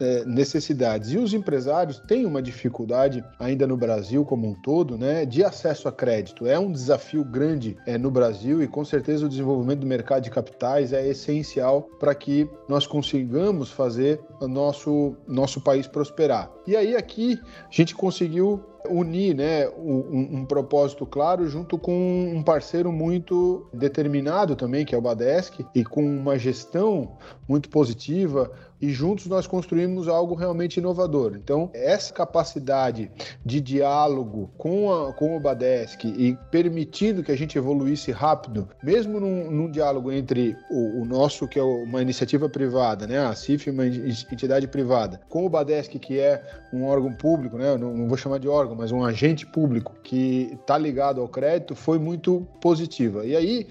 é, 0.00 0.24
necessidades. 0.24 1.12
E 1.12 1.18
os 1.18 1.32
empresários 1.32 1.98
têm 2.00 2.26
uma 2.26 2.42
dificuldade 2.42 3.24
ainda 3.38 3.66
no 3.66 3.76
Brasil 3.76 4.24
como 4.24 4.48
um 4.48 4.54
todo, 4.54 4.98
né, 4.98 5.24
de 5.24 5.44
acesso 5.44 5.88
a 5.88 5.92
crédito. 5.92 6.46
É 6.46 6.58
um 6.58 6.72
desafio 6.72 7.24
grande 7.24 7.76
é, 7.86 7.96
no 7.96 8.10
Brasil 8.10 8.62
e 8.62 8.68
com 8.68 8.84
certeza 8.84 9.26
o 9.26 9.28
desenvolvimento 9.28 9.80
do 9.80 9.86
mercado 9.86 10.22
de 10.22 10.30
capitais 10.30 10.92
é 10.92 11.06
essencial 11.06 11.82
para 11.98 12.14
que 12.14 12.48
nós 12.68 12.86
consigamos 12.86 13.70
fazer 13.70 14.20
o 14.40 14.48
nosso, 14.48 15.16
nosso 15.26 15.60
país 15.60 15.86
prosperar. 15.86 16.50
E 16.66 16.76
aí 16.76 16.96
aqui 16.96 17.38
a 17.44 17.70
gente 17.70 17.94
conseguiu 17.94 18.62
unir 18.88 19.34
né, 19.34 19.68
um, 19.68 20.38
um, 20.38 20.44
propósito 20.44 21.06
claro 21.06 21.48
junto 21.48 21.78
com 21.78 22.32
um 22.34 22.42
parceiro 22.42 22.90
muito 22.92 23.66
determinado 23.72 24.56
também, 24.56 24.84
que 24.84 24.94
é 24.94 24.98
o 24.98 25.00
Badesc, 25.00 25.64
e 25.74 25.84
com 25.84 26.04
uma 26.04 26.38
gestão 26.38 27.16
muito 27.48 27.68
positiva, 27.68 28.50
e 28.80 28.90
juntos 28.90 29.26
nós 29.26 29.46
construímos 29.46 30.08
algo 30.08 30.34
realmente 30.34 30.78
inovador. 30.78 31.32
Então, 31.36 31.70
essa 31.72 32.12
capacidade 32.12 33.10
de 33.44 33.60
diálogo 33.60 34.50
com, 34.56 34.92
a, 34.92 35.12
com 35.12 35.36
o 35.36 35.40
Badesc 35.40 36.06
e 36.06 36.36
permitindo 36.50 37.22
que 37.22 37.32
a 37.32 37.36
gente 37.36 37.56
evoluísse 37.56 38.12
rápido, 38.12 38.68
mesmo 38.82 39.18
num, 39.18 39.50
num 39.50 39.70
diálogo 39.70 40.12
entre 40.12 40.56
o, 40.70 41.02
o, 41.02 41.04
nosso, 41.04 41.48
que 41.48 41.58
é 41.58 41.62
uma 41.62 42.02
iniciativa 42.02 42.48
privada, 42.48 43.06
né, 43.06 43.18
a 43.18 43.34
CIF, 43.34 43.70
uma 43.70 43.86
entidade 43.86 44.68
privada, 44.68 45.20
com 45.28 45.46
o 45.46 45.48
Badesc, 45.48 45.98
que 45.98 46.18
é 46.18 46.42
um 46.72 46.84
órgão 46.84 47.12
público, 47.12 47.56
né, 47.56 47.76
não, 47.76 47.94
não 47.94 48.08
vou 48.08 48.16
chamar 48.16 48.38
de 48.38 48.48
órgão, 48.48 48.76
mas 48.76 48.92
um 48.92 49.04
agente 49.04 49.46
público 49.46 49.94
que 50.02 50.50
está 50.52 50.76
ligado 50.76 51.20
ao 51.20 51.28
crédito, 51.28 51.74
foi 51.74 51.98
muito 51.98 52.46
positiva. 52.60 53.24
E 53.24 53.36
aí, 53.36 53.66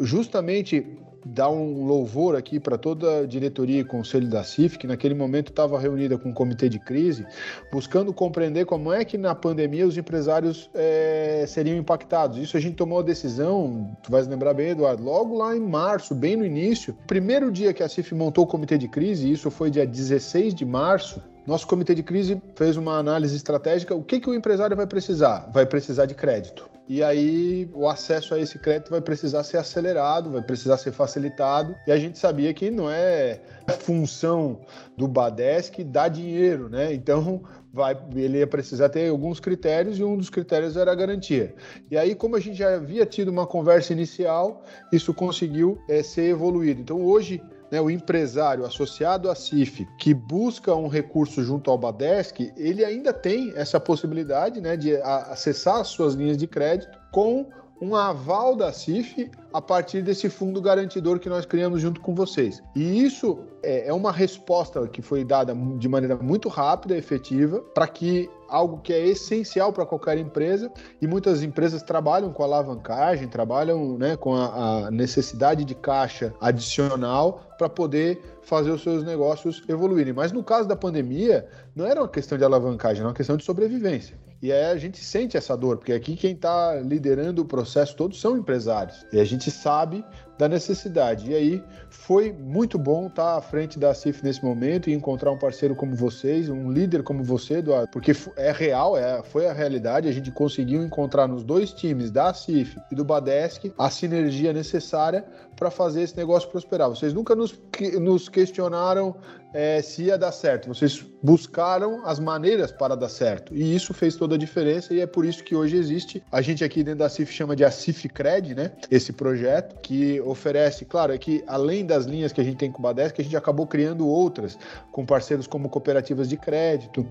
justamente 0.00 0.86
dar 1.26 1.50
um 1.50 1.84
louvor 1.84 2.36
aqui 2.36 2.60
para 2.60 2.78
toda 2.78 3.20
a 3.20 3.26
diretoria 3.26 3.80
e 3.80 3.84
conselho 3.84 4.28
da 4.28 4.44
CIF, 4.44 4.78
que 4.78 4.86
naquele 4.86 5.14
momento 5.14 5.50
estava 5.50 5.78
reunida 5.78 6.16
com 6.16 6.30
o 6.30 6.32
comitê 6.32 6.68
de 6.68 6.78
crise, 6.78 7.26
buscando 7.72 8.12
compreender 8.12 8.64
como 8.64 8.92
é 8.92 9.04
que 9.04 9.18
na 9.18 9.34
pandemia 9.34 9.86
os 9.86 9.98
empresários 9.98 10.70
é, 10.74 11.44
seriam 11.48 11.76
impactados. 11.76 12.38
Isso 12.38 12.56
a 12.56 12.60
gente 12.60 12.76
tomou 12.76 13.00
a 13.00 13.02
decisão, 13.02 13.96
tu 14.02 14.10
vais 14.10 14.28
lembrar 14.28 14.54
bem, 14.54 14.70
Eduardo, 14.70 15.02
logo 15.02 15.36
lá 15.36 15.56
em 15.56 15.60
março, 15.60 16.14
bem 16.14 16.36
no 16.36 16.44
início, 16.44 16.96
primeiro 17.06 17.50
dia 17.50 17.72
que 17.72 17.82
a 17.82 17.88
CIF 17.88 18.14
montou 18.14 18.44
o 18.44 18.46
comitê 18.46 18.78
de 18.78 18.88
crise, 18.88 19.30
isso 19.30 19.50
foi 19.50 19.70
dia 19.70 19.86
16 19.86 20.54
de 20.54 20.64
março, 20.64 21.20
nosso 21.46 21.66
comitê 21.66 21.94
de 21.94 22.02
crise 22.02 22.42
fez 22.54 22.76
uma 22.76 22.98
análise 22.98 23.36
estratégica. 23.36 23.94
O 23.94 24.02
que, 24.02 24.20
que 24.20 24.28
o 24.28 24.34
empresário 24.34 24.76
vai 24.76 24.86
precisar? 24.86 25.48
Vai 25.52 25.64
precisar 25.64 26.06
de 26.06 26.14
crédito. 26.14 26.68
E 26.88 27.02
aí 27.02 27.68
o 27.74 27.88
acesso 27.88 28.32
a 28.32 28.38
esse 28.38 28.58
crédito 28.58 28.90
vai 28.90 29.00
precisar 29.00 29.42
ser 29.42 29.56
acelerado, 29.56 30.30
vai 30.30 30.42
precisar 30.42 30.76
ser 30.78 30.92
facilitado. 30.92 31.74
E 31.86 31.90
a 31.90 31.98
gente 31.98 32.18
sabia 32.18 32.54
que 32.54 32.70
não 32.70 32.88
é 32.88 33.40
função 33.80 34.60
do 34.96 35.08
Badesc 35.08 35.82
dar 35.82 36.08
dinheiro, 36.08 36.68
né? 36.68 36.94
Então 36.94 37.42
vai, 37.72 37.98
ele 38.14 38.38
ia 38.38 38.46
precisar 38.46 38.88
ter 38.88 39.08
alguns 39.08 39.40
critérios 39.40 39.98
e 39.98 40.04
um 40.04 40.16
dos 40.16 40.30
critérios 40.30 40.76
era 40.76 40.92
a 40.92 40.94
garantia. 40.94 41.54
E 41.90 41.98
aí, 41.98 42.14
como 42.14 42.36
a 42.36 42.40
gente 42.40 42.56
já 42.56 42.76
havia 42.76 43.04
tido 43.04 43.28
uma 43.28 43.46
conversa 43.46 43.92
inicial, 43.92 44.64
isso 44.92 45.12
conseguiu 45.12 45.78
é, 45.88 46.04
ser 46.04 46.30
evoluído. 46.30 46.80
Então 46.80 47.04
hoje 47.04 47.42
né, 47.70 47.80
o 47.80 47.90
empresário 47.90 48.64
associado 48.64 49.30
à 49.30 49.34
CIF 49.34 49.86
que 49.98 50.14
busca 50.14 50.74
um 50.74 50.88
recurso 50.88 51.42
junto 51.42 51.70
ao 51.70 51.78
Badesc, 51.78 52.52
ele 52.56 52.84
ainda 52.84 53.12
tem 53.12 53.52
essa 53.56 53.80
possibilidade 53.80 54.60
né, 54.60 54.76
de 54.76 54.96
acessar 54.96 55.80
as 55.80 55.88
suas 55.88 56.14
linhas 56.14 56.36
de 56.36 56.46
crédito 56.46 56.98
com 57.12 57.46
um 57.80 57.94
aval 57.94 58.56
da 58.56 58.72
CIF 58.72 59.30
a 59.52 59.60
partir 59.60 60.02
desse 60.02 60.28
fundo 60.28 60.60
garantidor 60.60 61.18
que 61.18 61.28
nós 61.28 61.44
criamos 61.44 61.80
junto 61.80 62.00
com 62.00 62.14
vocês. 62.14 62.62
E 62.74 63.04
isso 63.04 63.38
é, 63.62 63.88
é 63.88 63.92
uma 63.92 64.12
resposta 64.12 64.86
que 64.88 65.02
foi 65.02 65.24
dada 65.24 65.54
de 65.78 65.88
maneira 65.88 66.16
muito 66.16 66.48
rápida 66.48 66.94
e 66.94 66.98
efetiva 66.98 67.60
para 67.74 67.86
que 67.86 68.30
algo 68.48 68.78
que 68.78 68.92
é 68.92 69.06
essencial 69.06 69.72
para 69.72 69.86
qualquer 69.86 70.18
empresa 70.18 70.70
e 71.00 71.06
muitas 71.06 71.42
empresas 71.42 71.82
trabalham 71.82 72.32
com 72.32 72.42
alavancagem, 72.42 73.28
trabalham 73.28 73.96
né, 73.98 74.16
com 74.16 74.34
a, 74.34 74.86
a 74.86 74.90
necessidade 74.90 75.64
de 75.64 75.74
caixa 75.74 76.34
adicional 76.40 77.42
para 77.58 77.68
poder 77.68 78.20
fazer 78.42 78.70
os 78.70 78.82
seus 78.82 79.02
negócios 79.04 79.62
evoluírem. 79.68 80.12
Mas 80.12 80.32
no 80.32 80.42
caso 80.42 80.68
da 80.68 80.76
pandemia, 80.76 81.48
não 81.74 81.86
era 81.86 82.00
uma 82.00 82.08
questão 82.08 82.36
de 82.36 82.44
alavancagem, 82.44 83.00
era 83.00 83.08
uma 83.08 83.14
questão 83.14 83.36
de 83.36 83.44
sobrevivência. 83.44 84.16
E 84.42 84.52
aí 84.52 84.66
a 84.66 84.76
gente 84.76 85.02
sente 85.02 85.36
essa 85.36 85.56
dor, 85.56 85.78
porque 85.78 85.92
aqui 85.92 86.14
quem 86.14 86.32
está 86.32 86.74
liderando 86.76 87.42
o 87.42 87.44
processo 87.44 87.96
todo 87.96 88.14
são 88.14 88.36
empresários. 88.36 89.06
E 89.12 89.18
a 89.18 89.24
gente 89.24 89.50
sabe 89.50 90.04
da 90.38 90.48
necessidade. 90.48 91.30
E 91.30 91.34
aí 91.34 91.64
foi 91.88 92.32
muito 92.32 92.78
bom 92.78 93.06
estar 93.06 93.36
à 93.36 93.40
frente 93.40 93.78
da 93.78 93.94
CIF 93.94 94.22
nesse 94.22 94.44
momento 94.44 94.90
e 94.90 94.92
encontrar 94.92 95.30
um 95.32 95.38
parceiro 95.38 95.74
como 95.74 95.96
vocês, 95.96 96.48
um 96.48 96.70
líder 96.70 97.02
como 97.02 97.24
você, 97.24 97.54
Eduardo, 97.54 97.88
porque 97.90 98.12
é 98.36 98.52
real, 98.52 98.96
é, 98.96 99.22
foi 99.22 99.46
a 99.46 99.52
realidade. 99.52 100.08
A 100.08 100.12
gente 100.12 100.30
conseguiu 100.30 100.82
encontrar 100.82 101.26
nos 101.26 101.42
dois 101.42 101.72
times, 101.72 102.10
da 102.10 102.32
CIF 102.34 102.78
e 102.90 102.94
do 102.94 103.04
Badesc, 103.04 103.72
a 103.78 103.90
sinergia 103.90 104.52
necessária 104.52 105.24
para 105.56 105.70
fazer 105.70 106.02
esse 106.02 106.16
negócio 106.16 106.50
prosperar. 106.50 106.88
Vocês 106.90 107.14
nunca 107.14 107.34
nos, 107.34 107.58
nos 107.98 108.28
questionaram 108.28 109.16
é, 109.56 109.80
se 109.80 110.02
ia 110.02 110.18
dar 110.18 110.32
certo. 110.32 110.68
Vocês 110.68 111.02
buscaram 111.22 112.04
as 112.04 112.20
maneiras 112.20 112.70
para 112.70 112.94
dar 112.94 113.08
certo. 113.08 113.56
E 113.56 113.74
isso 113.74 113.94
fez 113.94 114.14
toda 114.14 114.34
a 114.34 114.38
diferença 114.38 114.92
e 114.92 115.00
é 115.00 115.06
por 115.06 115.24
isso 115.24 115.42
que 115.42 115.56
hoje 115.56 115.78
existe. 115.78 116.22
A 116.30 116.42
gente 116.42 116.62
aqui 116.62 116.84
dentro 116.84 116.98
da 116.98 117.08
CIF 117.08 117.32
chama 117.32 117.56
de 117.56 117.64
a 117.64 117.70
CIF 117.70 118.06
Cred, 118.10 118.54
né? 118.54 118.72
Esse 118.90 119.14
projeto 119.14 119.80
que 119.80 120.20
oferece, 120.20 120.84
claro, 120.84 121.14
é 121.14 121.16
que 121.16 121.42
além 121.46 121.86
das 121.86 122.04
linhas 122.04 122.34
que 122.34 122.40
a 122.42 122.44
gente 122.44 122.58
tem 122.58 122.70
com 122.70 122.80
o 122.80 122.82
Badesc, 122.82 123.18
a 123.18 123.24
gente 123.24 123.36
acabou 123.36 123.66
criando 123.66 124.06
outras 124.06 124.58
com 124.92 125.06
parceiros 125.06 125.46
como 125.46 125.70
cooperativas 125.70 126.28
de 126.28 126.36
crédito, 126.36 127.08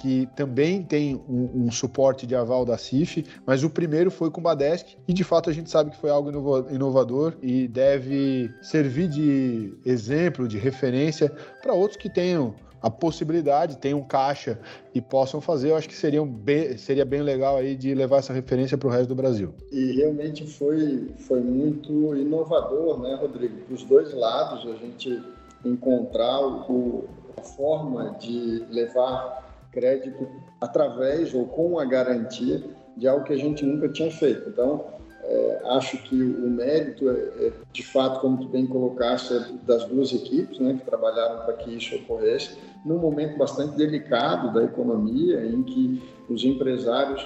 que 0.00 0.26
também 0.34 0.82
tem 0.82 1.14
um, 1.28 1.66
um 1.66 1.70
suporte 1.70 2.26
de 2.26 2.34
aval 2.34 2.64
da 2.64 2.78
CIF, 2.78 3.22
mas 3.44 3.62
o 3.62 3.68
primeiro 3.68 4.10
foi 4.10 4.30
com 4.30 4.40
o 4.40 4.42
Badesc 4.42 4.96
e 5.06 5.12
de 5.12 5.22
fato 5.22 5.50
a 5.50 5.52
gente 5.52 5.68
sabe 5.68 5.90
que 5.90 5.98
foi 5.98 6.08
algo 6.08 6.30
inovador 6.70 7.34
e 7.42 7.68
deve 7.68 8.50
servir 8.62 9.08
de 9.08 9.74
exemplo, 9.84 10.48
de 10.48 10.56
referência 10.56 11.30
para 11.60 11.74
outros 11.74 11.98
que 11.98 12.08
tenham 12.08 12.54
a 12.80 12.88
possibilidade, 12.88 13.76
tenham 13.76 14.02
caixa 14.02 14.58
e 14.94 15.02
possam 15.02 15.38
fazer, 15.38 15.70
eu 15.70 15.76
acho 15.76 15.86
que 15.86 15.94
seria 15.94 16.24
bem, 16.24 16.78
seria 16.78 17.04
bem 17.04 17.20
legal 17.20 17.58
aí 17.58 17.76
de 17.76 17.94
levar 17.94 18.20
essa 18.20 18.32
referência 18.32 18.78
para 18.78 18.88
o 18.88 18.90
resto 18.90 19.08
do 19.08 19.14
Brasil. 19.14 19.52
E 19.70 19.92
realmente 19.96 20.46
foi, 20.46 21.10
foi 21.18 21.40
muito 21.40 22.16
inovador, 22.16 22.98
né, 23.02 23.18
Rodrigo? 23.20 23.54
Para 23.66 23.74
os 23.74 23.84
dois 23.84 24.14
lados, 24.14 24.66
a 24.66 24.76
gente 24.76 25.22
encontrar 25.62 26.40
o, 26.40 27.04
a 27.36 27.42
forma 27.42 28.16
de 28.18 28.64
levar 28.70 29.49
crédito 29.70 30.28
através 30.60 31.34
ou 31.34 31.46
com 31.46 31.78
a 31.78 31.84
garantia 31.84 32.62
de 32.96 33.08
algo 33.08 33.24
que 33.24 33.32
a 33.32 33.38
gente 33.38 33.64
nunca 33.64 33.88
tinha 33.88 34.10
feito. 34.10 34.48
Então, 34.48 34.84
é, 35.22 35.62
acho 35.66 35.96
que 35.98 36.20
o 36.20 36.50
mérito, 36.50 37.08
é, 37.08 37.46
é, 37.46 37.52
de 37.72 37.84
fato, 37.84 38.20
como 38.20 38.38
tu 38.38 38.48
bem 38.48 38.66
colocaste, 38.66 39.32
é 39.32 39.40
das 39.64 39.84
duas 39.84 40.12
equipes 40.12 40.58
né, 40.58 40.74
que 40.74 40.84
trabalharam 40.84 41.44
para 41.44 41.54
que 41.54 41.70
isso 41.70 41.94
ocorresse, 41.96 42.58
num 42.84 42.98
momento 42.98 43.38
bastante 43.38 43.76
delicado 43.76 44.52
da 44.52 44.64
economia, 44.64 45.44
em 45.44 45.62
que 45.62 46.02
os 46.28 46.44
empresários 46.44 47.24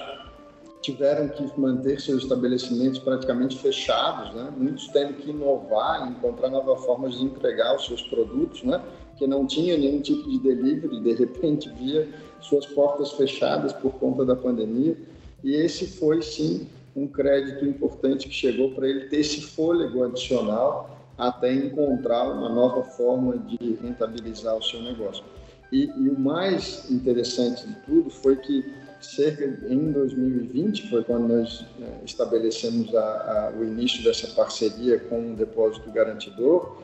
tiveram 0.85 1.27
que 1.29 1.59
manter 1.59 1.99
seus 1.99 2.21
estabelecimentos 2.21 2.99
praticamente 2.99 3.57
fechados, 3.57 4.35
né? 4.35 4.53
muitos 4.55 4.87
tendo 4.89 5.13
que 5.13 5.31
inovar, 5.31 6.07
encontrar 6.07 6.49
novas 6.49 6.85
formas 6.85 7.17
de 7.17 7.25
entregar 7.25 7.75
os 7.75 7.87
seus 7.87 8.03
produtos, 8.03 8.61
né? 8.61 8.79
que 9.17 9.25
não 9.25 9.47
tinha 9.47 9.75
nenhum 9.77 9.99
tipo 9.99 10.29
de 10.29 10.37
delivery, 10.39 10.99
de 10.99 11.13
repente 11.13 11.69
via 11.69 12.07
suas 12.47 12.65
portas 12.65 13.11
fechadas 13.11 13.73
por 13.73 13.93
conta 13.93 14.25
da 14.25 14.35
pandemia. 14.35 14.97
E 15.43 15.53
esse 15.53 15.85
foi, 15.87 16.21
sim, 16.21 16.67
um 16.95 17.07
crédito 17.07 17.65
importante 17.65 18.27
que 18.27 18.33
chegou 18.33 18.71
para 18.71 18.87
ele 18.87 19.05
ter 19.05 19.19
esse 19.19 19.41
fôlego 19.41 20.03
adicional 20.03 20.95
até 21.17 21.53
encontrar 21.53 22.23
uma 22.29 22.49
nova 22.49 22.83
forma 22.83 23.37
de 23.37 23.77
rentabilizar 23.81 24.55
o 24.55 24.63
seu 24.63 24.81
negócio. 24.81 25.23
E, 25.71 25.85
e 25.97 26.09
o 26.09 26.19
mais 26.19 26.89
interessante 26.91 27.65
de 27.67 27.75
tudo 27.85 28.09
foi 28.09 28.35
que 28.37 28.73
cerca 29.01 29.45
em 29.67 29.91
2020 29.91 30.89
foi 30.89 31.03
quando 31.03 31.27
nós 31.27 31.65
é, 31.81 32.05
estabelecemos 32.05 32.93
a, 32.95 33.01
a, 33.01 33.53
o 33.57 33.63
início 33.63 34.03
dessa 34.03 34.27
parceria 34.27 34.99
com 34.99 35.33
o 35.33 35.35
depósito 35.35 35.89
garantidor. 35.91 36.77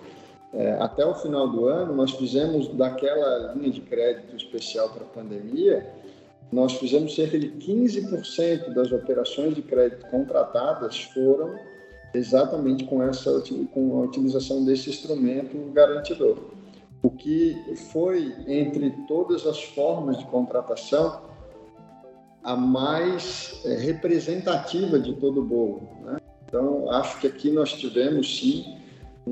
É, 0.53 0.73
até 0.73 1.05
o 1.05 1.15
final 1.15 1.47
do 1.47 1.65
ano, 1.65 1.95
nós 1.95 2.11
fizemos 2.11 2.67
daquela 2.69 3.53
linha 3.53 3.71
de 3.71 3.81
crédito 3.81 4.35
especial 4.35 4.89
para 4.89 5.03
a 5.03 5.07
pandemia, 5.07 5.87
nós 6.51 6.73
fizemos 6.73 7.15
cerca 7.15 7.39
de 7.39 7.47
15% 7.51 8.73
das 8.73 8.91
operações 8.91 9.55
de 9.55 9.61
crédito 9.61 10.05
contratadas 10.07 11.03
foram 11.13 11.55
exatamente 12.13 12.83
com 12.83 13.01
essa 13.01 13.41
com 13.73 14.01
a 14.01 14.05
utilização 14.05 14.65
desse 14.65 14.89
instrumento 14.89 15.57
garantidor. 15.71 16.37
O 17.01 17.09
que 17.09 17.55
foi 17.91 18.35
entre 18.47 18.91
todas 19.07 19.47
as 19.47 19.63
formas 19.63 20.17
de 20.17 20.25
contratação 20.25 21.21
a 22.43 22.55
mais 22.55 23.61
é, 23.65 23.75
representativa 23.75 24.99
de 24.99 25.13
todo 25.13 25.41
o 25.41 25.45
bolo. 25.45 25.87
Né? 26.01 26.17
Então, 26.45 26.91
acho 26.91 27.19
que 27.19 27.27
aqui 27.27 27.49
nós 27.49 27.71
tivemos, 27.73 28.39
sim, 28.39 28.77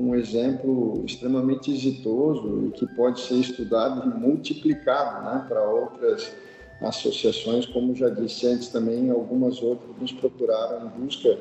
um 0.00 0.14
exemplo 0.14 1.02
extremamente 1.04 1.70
exitoso 1.70 2.66
e 2.66 2.70
que 2.70 2.86
pode 2.94 3.20
ser 3.20 3.34
estudado 3.34 4.08
e 4.08 4.18
multiplicado 4.18 5.24
né, 5.24 5.44
para 5.46 5.62
outras 5.68 6.34
associações, 6.80 7.66
como 7.66 7.94
já 7.94 8.08
disse 8.08 8.46
antes 8.46 8.68
também, 8.68 9.10
algumas 9.10 9.62
outras 9.62 9.90
nos 10.00 10.12
procuraram 10.12 10.86
em 10.86 11.04
busca 11.04 11.38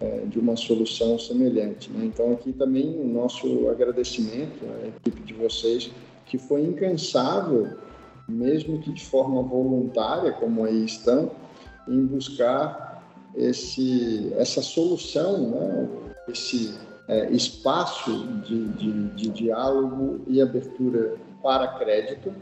é, 0.00 0.24
de 0.24 0.38
uma 0.38 0.56
solução 0.56 1.18
semelhante. 1.18 1.90
Né? 1.90 2.06
Então, 2.06 2.32
aqui 2.32 2.52
também 2.52 2.98
o 2.98 3.06
nosso 3.06 3.68
agradecimento 3.68 4.64
à 4.64 4.88
equipe 4.88 5.20
de 5.22 5.34
vocês, 5.34 5.90
que 6.24 6.38
foi 6.38 6.62
incansável 6.62 7.76
mesmo 8.28 8.80
que 8.80 8.92
de 8.92 9.04
forma 9.04 9.42
voluntária, 9.42 10.32
como 10.32 10.64
aí 10.64 10.84
estão, 10.84 11.30
em 11.88 12.06
buscar 12.06 13.04
esse, 13.34 14.32
essa 14.36 14.62
solução, 14.62 15.50
né? 15.50 15.88
esse 16.28 16.74
é, 17.08 17.30
espaço 17.30 18.26
de, 18.44 18.68
de, 18.68 19.02
de, 19.10 19.28
diálogo 19.30 20.20
e 20.26 20.40
abertura 20.40 21.16
para 21.42 21.66
crédito 21.78 22.32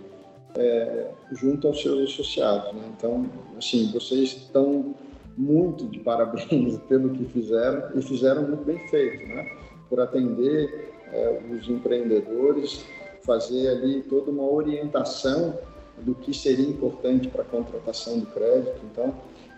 é, 0.56 1.10
junto 1.32 1.68
aos 1.68 1.80
seus 1.80 2.10
associados. 2.10 2.72
Né? 2.74 2.82
Então, 2.96 3.26
assim, 3.56 3.90
vocês 3.92 4.36
estão 4.36 4.94
muito 5.36 5.86
de 5.86 5.98
parabéns 6.00 6.78
pelo 6.88 7.10
que 7.10 7.24
fizeram 7.26 7.90
e 7.94 8.02
fizeram 8.02 8.42
muito 8.42 8.64
bem 8.64 8.78
feito, 8.88 9.26
né? 9.26 9.50
por 9.88 10.00
atender 10.00 10.92
é, 11.12 11.40
os 11.50 11.68
empreendedores, 11.68 12.84
fazer 13.22 13.68
ali 13.68 14.02
toda 14.02 14.30
uma 14.30 14.48
orientação 14.48 15.58
do 15.98 16.14
que 16.14 16.32
seria 16.32 16.68
importante 16.68 17.28
para 17.28 17.42
a 17.42 17.44
contratação 17.44 18.18
do 18.18 18.26
crédito. 18.26 18.80
Então, 18.90 19.14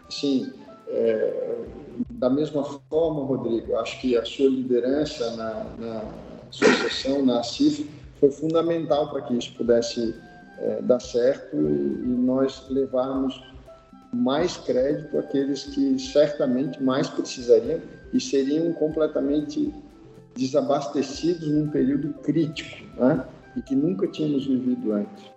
assim, 0.09 0.53
é, 0.89 1.65
da 2.23 2.31
mesma 2.31 2.63
forma, 2.63 3.25
Rodrigo, 3.25 3.75
acho 3.79 4.01
que 4.01 4.17
a 4.17 4.25
sua 4.25 4.49
liderança 4.49 5.29
na, 5.33 5.65
na 5.77 6.05
associação, 6.49 7.27
na 7.27 7.43
CIF, 7.43 7.91
foi 8.21 8.31
fundamental 8.31 9.11
para 9.11 9.23
que 9.23 9.37
isso 9.37 9.53
pudesse 9.57 10.15
é, 10.59 10.81
dar 10.83 11.01
certo 11.01 11.57
e, 11.57 11.59
e 11.59 12.17
nós 12.25 12.65
levarmos 12.71 13.43
mais 14.13 14.57
crédito 14.57 15.19
àqueles 15.19 15.65
que 15.65 15.99
certamente 15.99 16.81
mais 16.81 17.09
precisariam 17.09 17.81
e 18.13 18.21
seriam 18.21 18.73
completamente 18.73 19.75
desabastecidos 20.37 21.49
num 21.49 21.71
período 21.71 22.15
crítico, 22.23 22.85
né? 23.01 23.27
e 23.57 23.63
que 23.63 23.75
nunca 23.75 24.07
tínhamos 24.07 24.47
vivido 24.47 24.93
antes. 24.93 25.32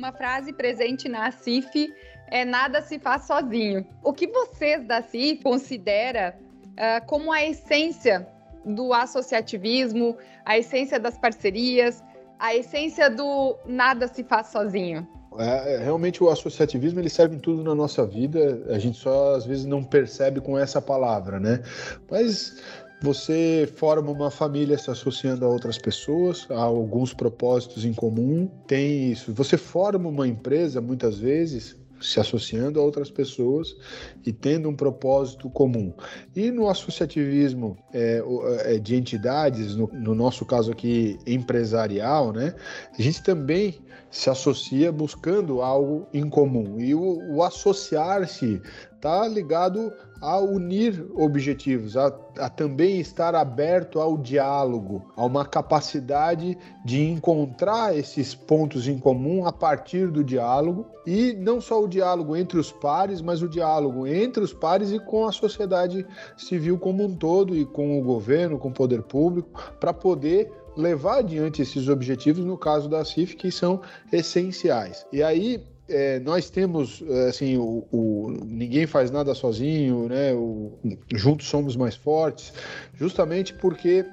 Uma 0.00 0.12
frase 0.12 0.50
presente 0.50 1.10
na 1.10 1.30
CIF 1.30 1.92
é 2.28 2.42
nada 2.42 2.80
se 2.80 2.98
faz 2.98 3.26
sozinho. 3.26 3.86
O 4.02 4.14
que 4.14 4.26
vocês 4.28 4.82
da 4.86 5.02
CIF 5.02 5.42
considera 5.42 6.34
uh, 6.70 7.06
como 7.06 7.30
a 7.30 7.44
essência 7.44 8.26
do 8.64 8.94
associativismo, 8.94 10.16
a 10.42 10.56
essência 10.56 10.98
das 10.98 11.18
parcerias, 11.18 12.02
a 12.38 12.54
essência 12.54 13.10
do 13.10 13.58
nada 13.66 14.08
se 14.08 14.24
faz 14.24 14.46
sozinho? 14.46 15.06
É, 15.38 15.74
é, 15.74 15.76
realmente 15.84 16.24
o 16.24 16.30
associativismo 16.30 16.98
ele 16.98 17.10
serve 17.10 17.36
em 17.36 17.38
tudo 17.38 17.62
na 17.62 17.74
nossa 17.74 18.06
vida, 18.06 18.64
a 18.70 18.78
gente 18.78 18.96
só 18.96 19.34
às 19.34 19.44
vezes 19.44 19.66
não 19.66 19.84
percebe 19.84 20.40
com 20.40 20.58
essa 20.58 20.80
palavra, 20.80 21.38
né? 21.38 21.62
Mas 22.10 22.56
você 23.02 23.70
forma 23.76 24.10
uma 24.10 24.30
família 24.30 24.76
se 24.76 24.90
associando 24.90 25.44
a 25.44 25.48
outras 25.48 25.78
pessoas, 25.78 26.46
a 26.50 26.60
alguns 26.60 27.14
propósitos 27.14 27.84
em 27.84 27.94
comum, 27.94 28.46
tem 28.66 29.10
isso. 29.10 29.32
Você 29.32 29.56
forma 29.56 30.08
uma 30.08 30.28
empresa 30.28 30.80
muitas 30.80 31.18
vezes 31.18 31.76
se 32.00 32.18
associando 32.18 32.80
a 32.80 32.82
outras 32.82 33.10
pessoas 33.10 33.76
e 34.24 34.32
tendo 34.32 34.68
um 34.68 34.74
propósito 34.74 35.50
comum. 35.50 35.92
E 36.34 36.50
no 36.50 36.68
associativismo 36.68 37.76
é, 37.92 38.22
é, 38.64 38.78
de 38.78 38.96
entidades, 38.96 39.76
no, 39.76 39.86
no, 39.92 40.14
nosso 40.14 40.44
caso 40.44 40.72
aqui 40.72 41.18
empresarial, 41.26 42.32
né, 42.32 42.54
a 42.98 43.02
gente 43.02 43.22
também 43.22 43.78
se 44.10 44.28
associa 44.28 44.90
buscando 44.90 45.62
algo 45.62 46.08
em 46.12 46.28
comum. 46.28 46.80
E 46.80 46.94
o, 46.94 47.34
o 47.34 47.42
associar-se 47.42 48.60
está 48.94 49.26
ligado 49.28 49.92
a 50.20 50.38
unir 50.38 51.06
objetivos, 51.14 51.96
a, 51.96 52.06
a, 52.38 52.48
também 52.48 53.00
estar 53.00 53.34
aberto 53.34 54.00
ao 54.00 54.18
diálogo, 54.18 55.10
a 55.16 55.24
uma 55.24 55.46
capacidade 55.46 56.58
de 56.84 57.08
encontrar 57.08 57.96
esses 57.96 58.34
pontos 58.34 58.86
em 58.86 58.98
comum 58.98 59.46
a 59.46 59.52
partir 59.52 60.10
do 60.10 60.22
diálogo 60.22 60.86
e 61.06 61.32
não 61.32 61.60
só 61.60 61.82
o 61.82 61.88
diálogo 61.88 62.36
entre 62.36 62.58
os 62.58 62.70
pares, 62.70 63.22
mas 63.22 63.42
o 63.42 63.48
diálogo 63.48 64.06
entre 64.06 64.42
os 64.42 64.52
pares 64.52 64.92
e 64.92 64.98
com 64.98 65.26
a 65.26 65.32
sociedade 65.32 66.06
civil 66.36 66.78
como 66.78 67.04
um 67.04 67.14
todo 67.14 67.56
e 67.56 67.64
com 67.64 67.98
o 67.98 68.02
governo, 68.02 68.58
com 68.58 68.68
o 68.68 68.74
poder 68.74 69.02
público, 69.02 69.72
para 69.80 69.94
poder 69.94 70.52
levar 70.76 71.18
adiante 71.18 71.62
esses 71.62 71.88
objetivos, 71.88 72.44
no 72.44 72.56
caso 72.56 72.88
da 72.88 73.04
CIF, 73.04 73.36
que 73.36 73.50
são 73.50 73.80
essenciais. 74.12 75.06
E 75.12 75.22
aí, 75.22 75.64
é, 75.90 76.20
nós 76.20 76.48
temos 76.48 77.02
é, 77.06 77.28
assim 77.28 77.56
o, 77.58 77.86
o, 77.90 78.30
ninguém 78.44 78.86
faz 78.86 79.10
nada 79.10 79.34
sozinho, 79.34 80.08
né? 80.08 80.32
O, 80.32 80.78
juntos 81.14 81.48
somos 81.48 81.76
mais 81.76 81.96
fortes, 81.96 82.52
justamente 82.94 83.52
porque 83.54 84.04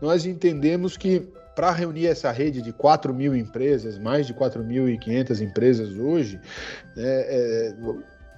nós 0.00 0.26
entendemos 0.26 0.96
que 0.96 1.26
para 1.54 1.70
reunir 1.70 2.06
essa 2.06 2.30
rede 2.30 2.62
de 2.62 2.72
4 2.72 3.12
mil 3.12 3.36
empresas, 3.36 3.98
mais 3.98 4.26
de 4.26 4.34
4.500 4.34 5.40
empresas 5.40 5.96
hoje, 5.98 6.40
é, 6.96 7.74
é, 7.74 7.74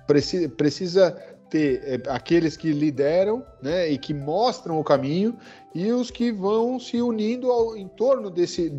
precisa, 0.07 0.49
precisa 0.49 1.17
ter 1.49 1.83
é, 1.85 2.11
aqueles 2.11 2.57
que 2.57 2.73
lideram 2.73 3.45
né, 3.63 3.89
e 3.89 3.97
que 3.99 4.13
mostram 4.13 4.79
o 4.81 4.85
caminho 4.85 5.37
e 5.75 5.91
os 5.91 6.11
que 6.11 6.31
vão 6.31 6.79
se 6.79 7.03
unindo 7.03 7.51
ao, 7.51 7.77
em 7.77 7.89
torno 7.89 8.31
desse, 8.31 8.73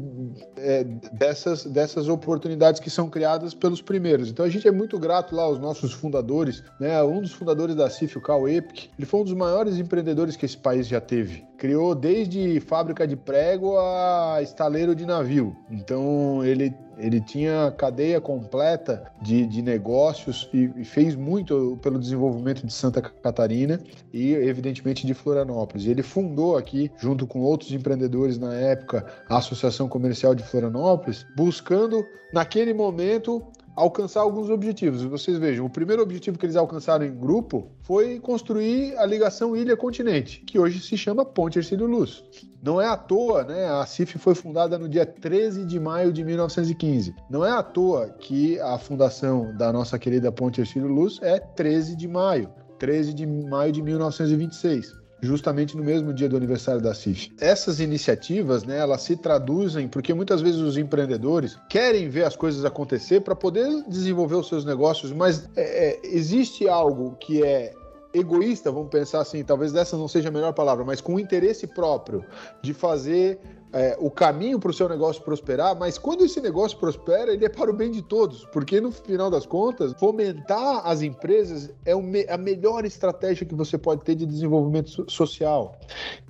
é, 0.55 0.83
dessas, 1.11 1.65
dessas 1.65 2.07
oportunidades 2.07 2.79
que 2.79 2.89
são 2.89 3.09
criadas 3.09 3.53
pelos 3.53 3.81
primeiros. 3.81 4.29
Então 4.29 4.45
a 4.45 4.49
gente 4.49 4.67
é 4.67 4.71
muito 4.71 4.97
grato 4.97 5.35
lá 5.35 5.43
aos 5.43 5.59
nossos 5.59 5.91
fundadores, 5.91 6.63
né? 6.79 7.03
Um 7.03 7.21
dos 7.21 7.33
fundadores 7.33 7.75
da 7.75 7.89
CIF, 7.89 8.17
o 8.17 8.21
Carl 8.21 8.47
Epic, 8.47 8.89
ele 8.97 9.05
foi 9.05 9.19
um 9.19 9.23
dos 9.25 9.33
maiores 9.33 9.77
empreendedores 9.77 10.37
que 10.37 10.45
esse 10.45 10.57
país 10.57 10.87
já 10.87 11.01
teve. 11.01 11.43
Criou 11.57 11.93
desde 11.93 12.59
fábrica 12.61 13.05
de 13.05 13.15
prego 13.15 13.77
a 13.77 14.39
estaleiro 14.41 14.95
de 14.95 15.05
navio. 15.05 15.55
Então 15.69 16.43
ele 16.45 16.73
ele 16.97 17.19
tinha 17.19 17.73
cadeia 17.77 18.21
completa 18.21 19.11
de, 19.21 19.45
de 19.45 19.61
negócios 19.61 20.49
e, 20.53 20.71
e, 20.77 20.85
fez 20.85 21.15
muito 21.15 21.77
pelo 21.81 21.99
desenvolvimento 21.99 22.65
de 22.65 22.71
Santa 22.71 23.01
Catarina 23.01 23.79
e, 24.13 24.33
evidentemente, 24.33 25.05
de 25.05 25.13
Florianópolis. 25.13 25.87
Ele 25.87 26.03
fundou 26.03 26.57
aqui 26.57 26.84
junto 26.97 27.27
com 27.27 27.39
outros 27.41 27.71
empreendedores 27.71 28.37
na 28.37 28.53
época, 28.53 29.05
a 29.27 29.37
Associação 29.37 29.87
Comercial 29.87 30.33
de 30.33 30.43
Florianópolis, 30.43 31.25
buscando, 31.35 32.05
naquele 32.33 32.73
momento, 32.73 33.41
alcançar 33.75 34.21
alguns 34.21 34.49
objetivos. 34.49 35.03
Vocês 35.03 35.37
vejam, 35.37 35.65
o 35.65 35.69
primeiro 35.69 36.01
objetivo 36.01 36.37
que 36.37 36.45
eles 36.45 36.55
alcançaram 36.55 37.05
em 37.05 37.13
grupo 37.13 37.67
foi 37.81 38.19
construir 38.19 38.97
a 38.97 39.05
ligação 39.05 39.55
ilha-continente, 39.55 40.41
que 40.41 40.57
hoje 40.57 40.79
se 40.79 40.97
chama 40.97 41.25
Ponte 41.25 41.59
Ercílio 41.59 41.85
Luz. 41.85 42.23
Não 42.63 42.81
é 42.81 42.87
à 42.87 42.97
toa, 42.97 43.43
né? 43.43 43.67
A 43.67 43.85
CIF 43.85 44.17
foi 44.17 44.33
fundada 44.33 44.77
no 44.77 44.87
dia 44.87 45.05
13 45.05 45.65
de 45.65 45.79
maio 45.79 46.11
de 46.11 46.23
1915. 46.23 47.13
Não 47.29 47.45
é 47.45 47.51
à 47.51 47.61
toa 47.61 48.09
que 48.09 48.59
a 48.59 48.77
fundação 48.77 49.55
da 49.55 49.71
nossa 49.71 49.99
querida 49.99 50.31
Ponte 50.31 50.61
Ercílio 50.61 50.87
Luz 50.87 51.19
é 51.21 51.39
13 51.39 51.95
de 51.95 52.07
maio, 52.07 52.49
13 52.79 53.13
de 53.13 53.27
maio 53.27 53.71
de 53.71 53.81
1926 53.81 55.04
justamente 55.21 55.75
no 55.75 55.83
mesmo 55.83 56.13
dia 56.13 56.29
do 56.29 56.37
aniversário 56.37 56.81
da 56.81 56.93
CIF. 56.93 57.31
Essas 57.39 57.79
iniciativas, 57.79 58.63
né, 58.63 58.77
elas 58.77 59.01
se 59.01 59.15
traduzem 59.15 59.87
porque 59.87 60.13
muitas 60.13 60.41
vezes 60.41 60.59
os 60.59 60.77
empreendedores 60.77 61.57
querem 61.69 62.09
ver 62.09 62.25
as 62.25 62.35
coisas 62.35 62.65
acontecer 62.65 63.21
para 63.21 63.35
poder 63.35 63.83
desenvolver 63.87 64.35
os 64.35 64.47
seus 64.47 64.65
negócios, 64.65 65.11
mas 65.11 65.49
é, 65.55 65.89
é, 65.89 65.99
existe 66.03 66.67
algo 66.67 67.15
que 67.19 67.43
é 67.43 67.73
egoísta, 68.13 68.71
vamos 68.71 68.89
pensar 68.89 69.19
assim, 69.19 69.43
talvez 69.43 69.75
essa 69.75 69.97
não 69.97 70.07
seja 70.07 70.29
a 70.29 70.31
melhor 70.31 70.53
palavra, 70.53 70.85
mas 70.85 71.01
com 71.01 71.19
interesse 71.19 71.67
próprio 71.67 72.23
de 72.61 72.73
fazer 72.73 73.39
é, 73.73 73.97
o 73.99 74.09
caminho 74.09 74.59
para 74.59 74.71
o 74.71 74.73
seu 74.73 74.87
negócio 74.87 75.21
prosperar, 75.21 75.77
mas 75.77 75.97
quando 75.97 76.23
esse 76.23 76.39
negócio 76.39 76.77
prospera, 76.77 77.33
ele 77.33 77.45
é 77.45 77.49
para 77.49 77.69
o 77.69 77.73
bem 77.73 77.91
de 77.91 78.01
todos, 78.01 78.45
porque 78.45 78.79
no 78.79 78.91
final 78.91 79.29
das 79.29 79.45
contas, 79.45 79.93
fomentar 79.99 80.81
as 80.87 81.01
empresas 81.01 81.73
é 81.85 81.91
a 82.31 82.37
melhor 82.37 82.85
estratégia 82.85 83.45
que 83.45 83.53
você 83.53 83.77
pode 83.77 84.03
ter 84.03 84.15
de 84.15 84.25
desenvolvimento 84.25 85.09
social. 85.11 85.77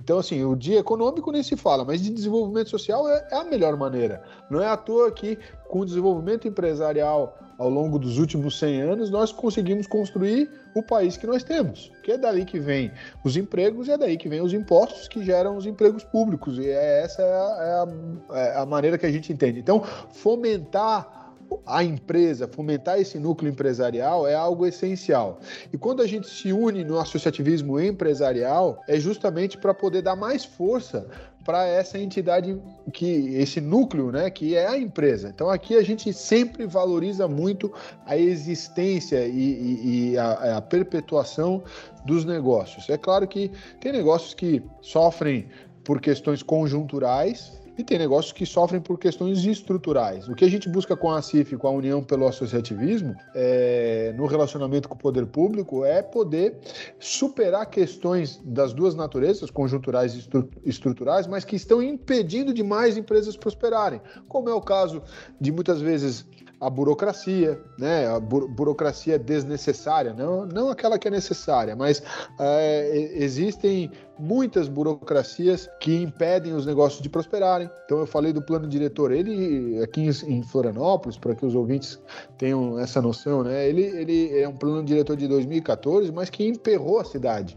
Então, 0.02 0.18
assim, 0.18 0.44
o 0.44 0.56
dia 0.56 0.80
econômico 0.80 1.30
nem 1.30 1.42
se 1.42 1.56
fala, 1.56 1.84
mas 1.84 2.02
de 2.02 2.10
desenvolvimento 2.10 2.70
social 2.70 3.08
é, 3.08 3.28
é 3.30 3.36
a 3.36 3.44
melhor 3.44 3.76
maneira. 3.76 4.22
Não 4.50 4.60
é 4.60 4.68
à 4.68 4.76
toa 4.76 5.10
que, 5.12 5.38
com 5.68 5.80
o 5.80 5.86
desenvolvimento 5.86 6.48
empresarial 6.48 7.36
ao 7.58 7.70
longo 7.70 7.98
dos 7.98 8.18
últimos 8.18 8.58
100 8.58 8.82
anos, 8.82 9.10
nós 9.10 9.32
conseguimos 9.32 9.86
construir 9.86 10.50
o 10.74 10.82
país 10.82 11.16
que 11.16 11.26
nós 11.26 11.42
temos, 11.42 11.90
que 12.02 12.12
é 12.12 12.18
daí 12.18 12.44
que 12.44 12.58
vem 12.58 12.92
os 13.24 13.36
empregos 13.36 13.88
e 13.88 13.92
é 13.92 13.98
daí 13.98 14.16
que 14.16 14.28
vem 14.28 14.40
os 14.40 14.52
impostos 14.52 15.08
que 15.08 15.24
geram 15.24 15.56
os 15.56 15.66
empregos 15.66 16.04
públicos. 16.04 16.58
E 16.58 16.68
é 16.68 17.02
essa 17.02 17.22
é 17.22 17.26
é 17.26 17.28
a, 17.28 18.38
é 18.38 18.56
a 18.58 18.66
maneira 18.66 18.98
que 18.98 19.06
a 19.06 19.10
gente 19.10 19.32
entende. 19.32 19.58
Então, 19.58 19.82
fomentar 20.12 21.16
a 21.64 21.82
empresa, 21.82 22.48
fomentar 22.48 23.00
esse 23.00 23.18
núcleo 23.18 23.50
empresarial 23.50 24.26
é 24.26 24.34
algo 24.34 24.66
essencial. 24.66 25.38
E 25.72 25.78
quando 25.78 26.02
a 26.02 26.06
gente 26.06 26.28
se 26.28 26.52
une 26.52 26.84
no 26.84 26.98
associativismo 26.98 27.78
empresarial, 27.80 28.82
é 28.88 28.98
justamente 28.98 29.56
para 29.56 29.72
poder 29.72 30.02
dar 30.02 30.16
mais 30.16 30.44
força 30.44 31.06
para 31.46 31.64
essa 31.64 31.96
entidade 31.96 32.60
que 32.92 33.06
esse 33.36 33.60
núcleo, 33.60 34.10
né, 34.10 34.28
que 34.28 34.56
é 34.56 34.66
a 34.66 34.76
empresa. 34.76 35.30
Então 35.32 35.48
aqui 35.48 35.76
a 35.76 35.82
gente 35.82 36.12
sempre 36.12 36.66
valoriza 36.66 37.28
muito 37.28 37.72
a 38.04 38.18
existência 38.18 39.24
e, 39.28 39.30
e, 39.30 40.10
e 40.10 40.18
a, 40.18 40.56
a 40.56 40.60
perpetuação 40.60 41.62
dos 42.04 42.24
negócios. 42.24 42.90
É 42.90 42.98
claro 42.98 43.28
que 43.28 43.52
tem 43.78 43.92
negócios 43.92 44.34
que 44.34 44.60
sofrem 44.82 45.46
por 45.84 46.00
questões 46.00 46.42
conjunturais, 46.42 47.52
e 47.78 47.84
tem 47.84 47.98
negócios 47.98 48.32
que 48.32 48.46
sofrem 48.46 48.80
por 48.80 48.98
questões 48.98 49.44
estruturais. 49.44 50.28
O 50.28 50.34
que 50.34 50.44
a 50.44 50.50
gente 50.50 50.68
busca 50.68 50.96
com 50.96 51.10
a 51.10 51.20
CIF, 51.20 51.56
com 51.56 51.68
a 51.68 51.70
União 51.70 52.02
pelo 52.02 52.26
Associativismo, 52.26 53.14
é, 53.34 54.12
no 54.16 54.26
relacionamento 54.26 54.88
com 54.88 54.94
o 54.94 54.98
poder 54.98 55.26
público, 55.26 55.84
é 55.84 56.02
poder 56.02 56.58
superar 56.98 57.66
questões 57.66 58.40
das 58.44 58.72
duas 58.72 58.94
naturezas, 58.94 59.50
conjunturais 59.50 60.14
e 60.14 60.28
estruturais, 60.64 61.26
mas 61.26 61.44
que 61.44 61.56
estão 61.56 61.82
impedindo 61.82 62.52
demais 62.54 62.96
empresas 62.96 63.36
prosperarem, 63.36 64.00
como 64.28 64.48
é 64.48 64.54
o 64.54 64.60
caso 64.60 65.02
de 65.40 65.52
muitas 65.52 65.80
vezes 65.80 66.26
a 66.60 66.70
burocracia, 66.70 67.60
né? 67.78 68.06
A 68.08 68.18
bu 68.18 68.48
burocracia 68.48 69.18
desnecessária, 69.18 70.14
não, 70.14 70.46
não 70.46 70.70
aquela 70.70 70.98
que 70.98 71.06
é 71.06 71.10
necessária, 71.10 71.76
mas 71.76 72.02
é, 72.40 72.88
existem 73.14 73.90
muitas 74.18 74.68
burocracias 74.68 75.68
que 75.80 76.02
impedem 76.02 76.52
os 76.54 76.66
negócios 76.66 77.02
de 77.02 77.08
prosperarem. 77.08 77.70
Então 77.84 77.98
eu 77.98 78.06
falei 78.06 78.32
do 78.32 78.42
plano 78.42 78.68
diretor, 78.68 79.12
ele 79.12 79.82
aqui 79.82 80.08
em 80.26 80.42
Florianópolis, 80.42 81.18
para 81.18 81.34
que 81.34 81.44
os 81.44 81.54
ouvintes 81.54 81.98
tenham 82.38 82.78
essa 82.78 83.00
noção, 83.00 83.42
né? 83.42 83.68
Ele, 83.68 83.82
ele 83.82 84.38
é 84.38 84.48
um 84.48 84.56
plano 84.56 84.84
diretor 84.84 85.16
de 85.16 85.28
2014, 85.28 86.10
mas 86.12 86.30
que 86.30 86.46
emperrou 86.46 86.98
a 86.98 87.04
cidade. 87.04 87.56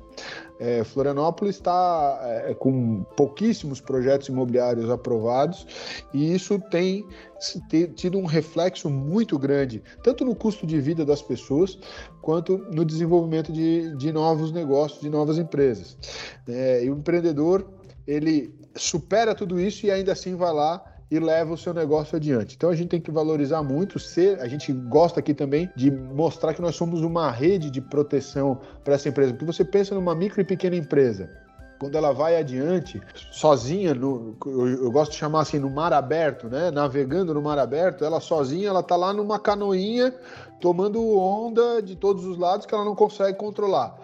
É, 0.60 0.84
Florianópolis 0.84 1.56
está 1.56 2.20
é, 2.22 2.54
com 2.54 3.04
pouquíssimos 3.16 3.80
projetos 3.80 4.28
imobiliários 4.28 4.90
aprovados 4.90 5.66
e 6.14 6.34
isso 6.34 6.60
tem 6.70 7.06
tido 7.96 8.18
um 8.18 8.26
reflexo 8.26 8.90
muito 8.90 9.40
grande, 9.40 9.82
tanto 10.04 10.26
no 10.26 10.36
custo 10.36 10.68
de 10.68 10.78
vida 10.82 11.06
das 11.06 11.22
pessoas, 11.22 11.80
quanto 12.22 12.58
no 12.58 12.84
desenvolvimento 12.84 13.54
de, 13.54 13.96
de 13.96 14.12
novos 14.12 14.52
negócios, 14.52 15.00
de 15.00 15.10
novas 15.10 15.38
empresas. 15.38 15.98
É, 16.50 16.84
e 16.84 16.90
o 16.90 16.98
empreendedor, 16.98 17.66
ele 18.08 18.54
supera 18.76 19.36
tudo 19.36 19.60
isso 19.60 19.86
e 19.86 19.92
ainda 19.92 20.12
assim 20.12 20.36
vai 20.36 20.54
lá 20.54 20.84
e 21.12 21.20
leva 21.20 21.54
o 21.54 21.58
seu 21.58 21.74
negócio 21.74 22.16
adiante. 22.16 22.56
Então 22.56 22.70
a 22.70 22.76
gente 22.76 22.90
tem 22.90 23.02
que 23.02 23.12
valorizar 23.12 23.64
muito, 23.64 23.98
ser, 23.98 24.40
a 24.40 24.48
gente 24.48 24.72
gosta 24.72 25.20
aqui 25.20 25.34
também 25.34 25.70
de 25.76 25.90
mostrar 25.90 26.54
que 26.54 26.62
nós 26.62 26.76
somos 26.76 27.02
uma 27.02 27.32
rede 27.32 27.70
de 27.70 27.82
proteção 27.82 28.60
para 28.84 28.94
essa 28.94 29.10
empresa, 29.10 29.34
porque 29.34 29.46
você 29.46 29.66
pensa 29.66 29.96
numa 29.96 30.14
micro 30.14 30.40
e 30.40 30.44
pequena 30.44 30.76
empresa, 30.76 31.30
quando 31.80 31.98
ela 31.98 32.12
vai 32.12 32.36
adiante, 32.36 33.02
sozinha, 33.32 33.96
no, 33.96 34.36
eu, 34.46 34.68
eu, 34.84 34.92
gosto 34.92 35.12
de 35.12 35.18
chamar 35.18 35.42
assim, 35.42 35.58
no 35.58 35.70
mar 35.70 35.94
aberto, 35.94 36.50
né? 36.50 36.70
Navegando 36.70 37.34
no 37.34 37.42
mar 37.42 37.58
aberto, 37.58 38.04
ela 38.04 38.20
sozinha, 38.20 38.68
ela 38.68 38.84
tá 38.84 38.98
lá 38.98 39.14
numa 39.14 39.40
canoinha, 39.40 40.14
tomando 40.60 41.02
onda 41.18 41.82
de 41.82 41.96
todos 41.96 42.26
os 42.26 42.38
lados 42.38 42.66
que 42.66 42.76
ela 42.76 42.84
não 42.84 42.96
consegue 42.96 43.38
controlar. 43.38 43.98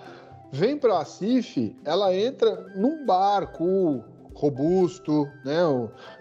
Vem 0.51 0.77
para 0.77 0.99
a 0.99 1.05
CIF, 1.05 1.75
ela 1.83 2.15
entra 2.15 2.67
num 2.75 3.05
barco 3.05 4.03
robusto, 4.33 5.27
né? 5.43 5.61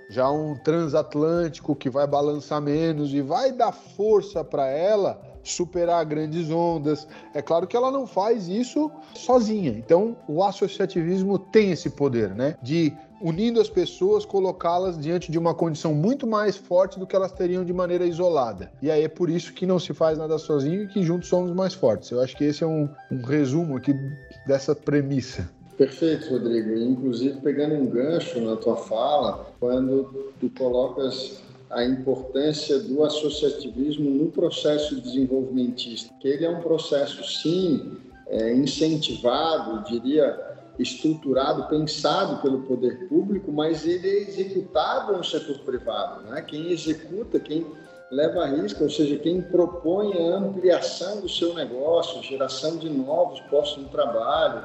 já 0.09 0.31
um 0.31 0.57
transatlântico 0.57 1.75
que 1.75 1.91
vai 1.91 2.07
balançar 2.07 2.61
menos 2.61 3.13
e 3.13 3.21
vai 3.21 3.53
dar 3.53 3.73
força 3.73 4.45
para 4.45 4.67
ela 4.69 5.21
superar 5.43 6.05
grandes 6.05 6.51
ondas. 6.51 7.07
É 7.35 7.43
claro 7.43 7.67
que 7.67 7.77
ela 7.77 7.91
não 7.91 8.07
faz 8.07 8.49
isso 8.49 8.91
sozinha. 9.15 9.71
Então, 9.71 10.17
o 10.27 10.43
associativismo 10.43 11.39
tem 11.39 11.73
esse 11.73 11.91
poder, 11.91 12.35
né? 12.35 12.57
De 12.63 12.93
unindo 13.25 13.59
as 13.59 13.71
pessoas, 13.71 14.27
colocá-las 14.27 14.99
diante 14.99 15.33
de 15.33 15.39
uma 15.39 15.55
condição 15.55 15.95
muito 15.95 16.27
mais 16.27 16.59
forte 16.59 16.99
do 16.99 17.07
que 17.07 17.17
elas 17.17 17.33
teriam 17.33 17.65
de 17.65 17.73
maneira 17.73 18.05
isolada. 18.05 18.71
E 18.83 18.91
aí 18.91 19.03
é 19.03 19.09
por 19.09 19.31
isso 19.31 19.55
que 19.55 19.65
não 19.65 19.79
se 19.79 19.95
faz 19.95 20.19
nada 20.19 20.37
sozinho 20.37 20.83
e 20.85 20.89
que 20.89 21.03
juntos 21.03 21.31
somos 21.31 21.51
mais 21.53 21.73
fortes. 21.73 22.11
Eu 22.11 22.21
acho 22.21 22.37
que 22.37 22.45
esse 22.45 22.63
é 22.63 22.67
um, 22.67 22.87
um 23.11 23.23
resumo 23.23 23.79
aqui 23.79 23.95
dessa 24.47 24.75
premissa. 24.75 25.49
Perfeito, 25.79 26.29
Rodrigo. 26.29 26.75
Inclusive, 26.75 27.41
pegando 27.41 27.75
um 27.77 27.87
gancho 27.87 28.39
na 28.43 28.57
tua 28.57 28.77
fala, 28.77 29.47
quando 29.59 30.33
tu 30.39 30.51
colocas 30.51 31.43
a 31.71 31.83
importância 31.83 32.79
do 32.79 33.03
associativismo 33.03 34.11
no 34.11 34.31
processo 34.31 35.01
desenvolvimentista, 35.01 36.13
que 36.21 36.29
ele 36.29 36.45
é 36.45 36.51
um 36.51 36.61
processo, 36.61 37.25
sim, 37.25 37.97
é, 38.29 38.55
incentivado, 38.55 39.83
diria, 39.91 40.54
estruturado, 40.79 41.69
pensado 41.69 42.43
pelo 42.43 42.63
poder 42.63 43.09
público, 43.09 43.53
mas 43.53 43.87
ele 43.87 44.09
é 44.09 44.23
executado 44.23 45.17
no 45.17 45.25
setor 45.25 45.59
privado. 45.61 46.23
Né? 46.25 46.43
Quem 46.43 46.71
executa, 46.71 47.39
quem 47.39 47.67
leva 48.11 48.43
a 48.43 48.47
risco, 48.47 48.85
ou 48.85 48.91
seja, 48.91 49.17
quem 49.17 49.41
propõe 49.41 50.13
a 50.13 50.37
ampliação 50.37 51.21
do 51.21 51.29
seu 51.29 51.55
negócio, 51.55 52.23
geração 52.23 52.77
de 52.77 52.89
novos 52.89 53.41
postos 53.43 53.85
de 53.85 53.91
trabalho, 53.91 54.65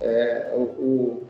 é, 0.00 0.52
o, 0.54 1.26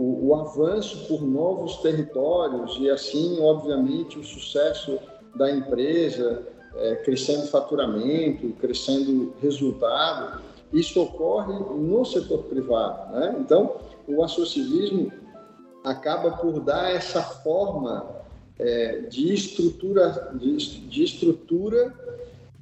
o, 0.00 0.26
o, 0.28 0.34
avanço 0.34 1.06
por 1.08 1.22
novos 1.22 1.76
territórios 1.78 2.76
e 2.78 2.90
assim, 2.90 3.40
obviamente, 3.40 4.18
o 4.18 4.24
sucesso 4.24 4.98
da 5.34 5.50
empresa, 5.50 6.46
é, 6.76 6.96
crescendo 6.96 7.46
faturamento, 7.46 8.50
crescendo 8.60 9.34
resultado, 9.40 10.42
isso 10.72 11.00
ocorre 11.02 11.52
no 11.52 12.04
setor 12.04 12.44
privado. 12.44 13.12
Né? 13.12 13.36
Então, 13.40 13.76
o 14.06 14.22
associativismo 14.22 15.12
acaba 15.84 16.32
por 16.32 16.60
dar 16.60 16.94
essa 16.94 17.22
forma 17.22 18.06
é, 18.58 19.00
de 19.08 19.32
estrutura, 19.32 20.30
de, 20.34 20.56
de 20.56 21.02
estrutura 21.02 21.94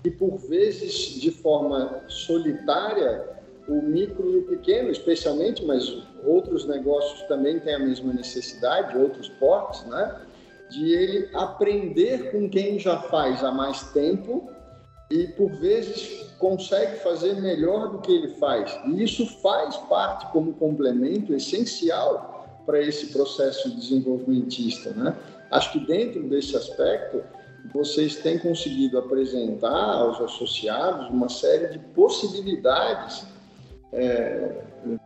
e 0.04 0.10
por 0.10 0.38
vezes 0.38 1.20
de 1.20 1.30
forma 1.30 2.02
solitária 2.08 3.36
o 3.68 3.82
micro 3.82 4.30
e 4.30 4.38
o 4.38 4.42
pequeno, 4.44 4.90
especialmente, 4.90 5.64
mas 5.64 6.02
outros 6.24 6.66
negócios 6.66 7.20
também 7.22 7.60
têm 7.60 7.74
a 7.74 7.78
mesma 7.78 8.12
necessidade, 8.14 8.96
outros 8.96 9.28
portes, 9.28 9.84
né? 9.84 10.22
De 10.70 10.92
ele 10.92 11.28
aprender 11.34 12.30
com 12.30 12.48
quem 12.48 12.78
já 12.78 12.98
faz 12.98 13.44
há 13.44 13.50
mais 13.50 13.82
tempo 13.92 14.50
e, 15.10 15.26
por 15.28 15.50
vezes, 15.52 16.30
consegue 16.38 16.96
fazer 16.96 17.34
melhor 17.40 17.90
do 17.90 17.98
que 17.98 18.12
ele 18.12 18.28
faz. 18.34 18.78
E 18.86 19.02
isso 19.02 19.26
faz 19.40 19.76
parte, 19.76 20.30
como 20.32 20.52
complemento 20.54 21.34
essencial 21.34 22.62
para 22.66 22.80
esse 22.82 23.06
processo 23.06 23.70
desenvolvimentista, 23.74 24.90
né? 24.90 25.16
Acho 25.50 25.72
que 25.72 25.86
dentro 25.86 26.22
desse 26.24 26.54
aspecto, 26.54 27.22
vocês 27.72 28.16
têm 28.16 28.38
conseguido 28.38 28.98
apresentar 28.98 29.94
aos 29.94 30.20
associados 30.20 31.08
uma 31.08 31.28
série 31.28 31.68
de 31.68 31.78
possibilidades 31.78 33.26
é, 33.92 34.62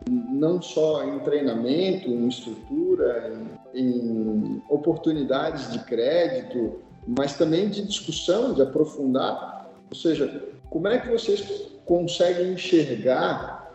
não 0.09 0.61
só 0.61 1.05
em 1.05 1.21
treinamento, 1.21 2.09
em 2.09 2.29
estrutura, 2.29 3.33
em, 3.75 3.81
em, 3.81 4.63
oportunidades 4.69 5.71
de 5.73 5.79
crédito, 5.81 6.81
mas 7.07 7.37
também 7.37 7.69
de 7.69 7.83
discussão, 7.83 8.53
de 8.53 8.63
aprofundar. 8.63 9.62
Ou 9.93 9.97
seja, 9.97 10.43
como 10.71 10.89
é 10.89 10.99
que 10.99 11.11
vocês 11.11 11.69
conseguem 11.85 12.55
enxergar 12.55 13.71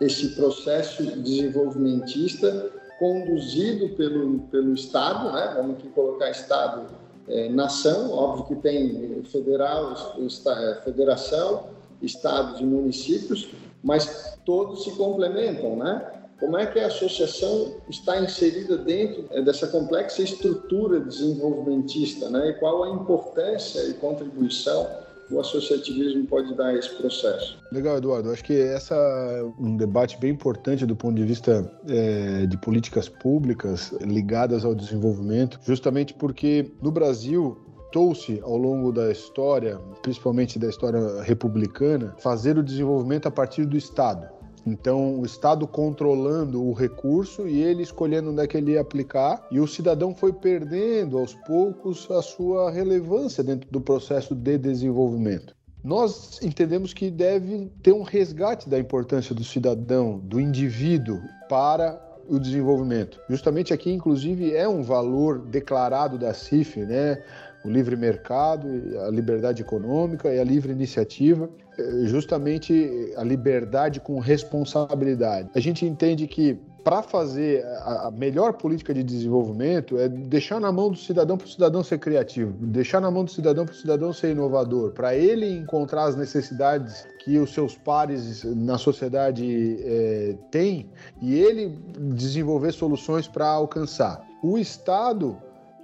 esse 0.00 0.28
processo 0.36 1.02
desenvolvimentista 1.02 2.70
conduzido 3.00 3.88
pelo, 3.96 4.38
pelo 4.42 4.72
Estado, 4.72 5.32
né? 5.32 5.54
vamos 5.56 5.78
aqui 5.78 5.88
colocar 5.88 6.30
Estado, 6.30 6.86
é, 7.26 7.48
nação, 7.48 8.12
óbvio 8.12 8.44
que 8.44 8.62
tem 8.62 9.24
federal, 9.24 9.92
é, 10.16 10.74
federação, 10.84 11.64
estados 12.00 12.60
e 12.60 12.64
municípios, 12.64 13.48
mas 13.82 14.38
todos 14.44 14.84
se 14.84 14.92
complementam, 14.92 15.74
né? 15.74 16.12
Como 16.38 16.56
é 16.56 16.66
que 16.66 16.78
a 16.78 16.86
associação 16.86 17.76
está 17.88 18.20
inserida 18.20 18.76
dentro 18.76 19.24
eh, 19.30 19.40
dessa 19.40 19.66
complexa 19.68 20.22
estrutura 20.22 21.00
desenvolvimentista, 21.00 22.28
né? 22.28 22.50
E 22.50 22.54
qual 22.54 22.84
a 22.84 22.90
importância 22.90 23.80
e 23.88 23.94
contribuição 23.94 24.86
o 25.30 25.40
associativismo 25.40 26.26
pode 26.26 26.54
dar 26.54 26.74
esse 26.74 26.94
processo. 26.96 27.58
Legal, 27.72 27.98
Eduardo. 27.98 28.30
Acho 28.30 28.44
que 28.44 28.58
essa 28.58 28.94
é 28.94 29.42
um 29.58 29.76
debate 29.76 30.18
bem 30.18 30.30
importante 30.30 30.86
do 30.86 30.94
ponto 30.94 31.16
de 31.16 31.24
vista 31.24 31.70
é, 31.88 32.46
de 32.46 32.56
políticas 32.58 33.08
públicas 33.08 33.92
ligadas 34.00 34.64
ao 34.64 34.74
desenvolvimento, 34.74 35.58
justamente 35.64 36.14
porque 36.14 36.70
no 36.80 36.90
Brasil 36.90 37.58
tentou-se 37.96 38.40
ao 38.42 38.58
longo 38.58 38.92
da 38.92 39.10
história, 39.10 39.78
principalmente 40.02 40.58
da 40.58 40.68
história 40.68 41.22
republicana, 41.22 42.14
fazer 42.18 42.58
o 42.58 42.62
desenvolvimento 42.62 43.26
a 43.26 43.30
partir 43.30 43.64
do 43.64 43.76
Estado. 43.76 44.28
Então, 44.66 45.20
o 45.20 45.24
Estado 45.24 45.66
controlando 45.66 46.62
o 46.62 46.72
recurso 46.72 47.46
e 47.46 47.62
ele 47.62 47.82
escolhendo 47.82 48.30
onde 48.30 48.42
é 48.42 48.46
que 48.46 48.56
ele 48.56 48.72
ia 48.72 48.80
aplicar, 48.80 49.46
e 49.50 49.60
o 49.60 49.66
cidadão 49.66 50.12
foi 50.14 50.32
perdendo 50.32 51.18
aos 51.18 51.34
poucos 51.34 52.10
a 52.10 52.20
sua 52.20 52.70
relevância 52.70 53.44
dentro 53.44 53.70
do 53.70 53.80
processo 53.80 54.34
de 54.34 54.58
desenvolvimento. 54.58 55.54
Nós 55.84 56.40
entendemos 56.42 56.92
que 56.92 57.12
deve 57.12 57.70
ter 57.80 57.92
um 57.92 58.02
resgate 58.02 58.68
da 58.68 58.76
importância 58.76 59.32
do 59.32 59.44
cidadão, 59.44 60.18
do 60.18 60.40
indivíduo, 60.40 61.20
para 61.48 62.04
o 62.28 62.40
desenvolvimento. 62.40 63.20
Justamente 63.30 63.72
aqui, 63.72 63.92
inclusive, 63.92 64.52
é 64.52 64.68
um 64.68 64.82
valor 64.82 65.38
declarado 65.38 66.18
da 66.18 66.34
CIF, 66.34 66.80
né? 66.80 67.22
O 67.66 67.70
livre 67.70 67.96
mercado, 67.96 68.68
a 69.06 69.10
liberdade 69.10 69.62
econômica 69.62 70.32
e 70.32 70.38
a 70.38 70.44
livre 70.44 70.72
iniciativa, 70.72 71.50
é, 71.76 72.06
justamente 72.06 73.12
a 73.16 73.24
liberdade 73.24 73.98
com 74.00 74.18
responsabilidade. 74.20 75.50
A 75.54 75.60
gente 75.60 75.84
entende 75.84 76.26
que 76.28 76.58
para 76.84 77.02
fazer 77.02 77.66
a 77.82 78.12
melhor 78.12 78.52
política 78.52 78.94
de 78.94 79.02
desenvolvimento 79.02 79.98
é 79.98 80.08
deixar 80.08 80.60
na 80.60 80.70
mão 80.70 80.88
do 80.88 80.96
cidadão 80.96 81.36
para 81.36 81.46
o 81.46 81.50
cidadão 81.50 81.82
ser 81.82 81.98
criativo, 81.98 82.52
deixar 82.60 83.00
na 83.00 83.10
mão 83.10 83.24
do 83.24 83.30
cidadão 83.32 83.66
para 83.66 83.72
o 83.72 83.76
cidadão 83.76 84.12
ser 84.12 84.30
inovador, 84.30 84.92
para 84.92 85.12
ele 85.16 85.50
encontrar 85.50 86.04
as 86.04 86.14
necessidades 86.14 87.04
que 87.18 87.38
os 87.38 87.52
seus 87.52 87.74
pares 87.74 88.44
na 88.44 88.78
sociedade 88.78 89.78
é, 89.82 90.36
têm 90.52 90.88
e 91.20 91.34
ele 91.34 91.76
desenvolver 92.14 92.70
soluções 92.70 93.26
para 93.26 93.48
alcançar. 93.48 94.24
O 94.40 94.56
Estado 94.56 95.36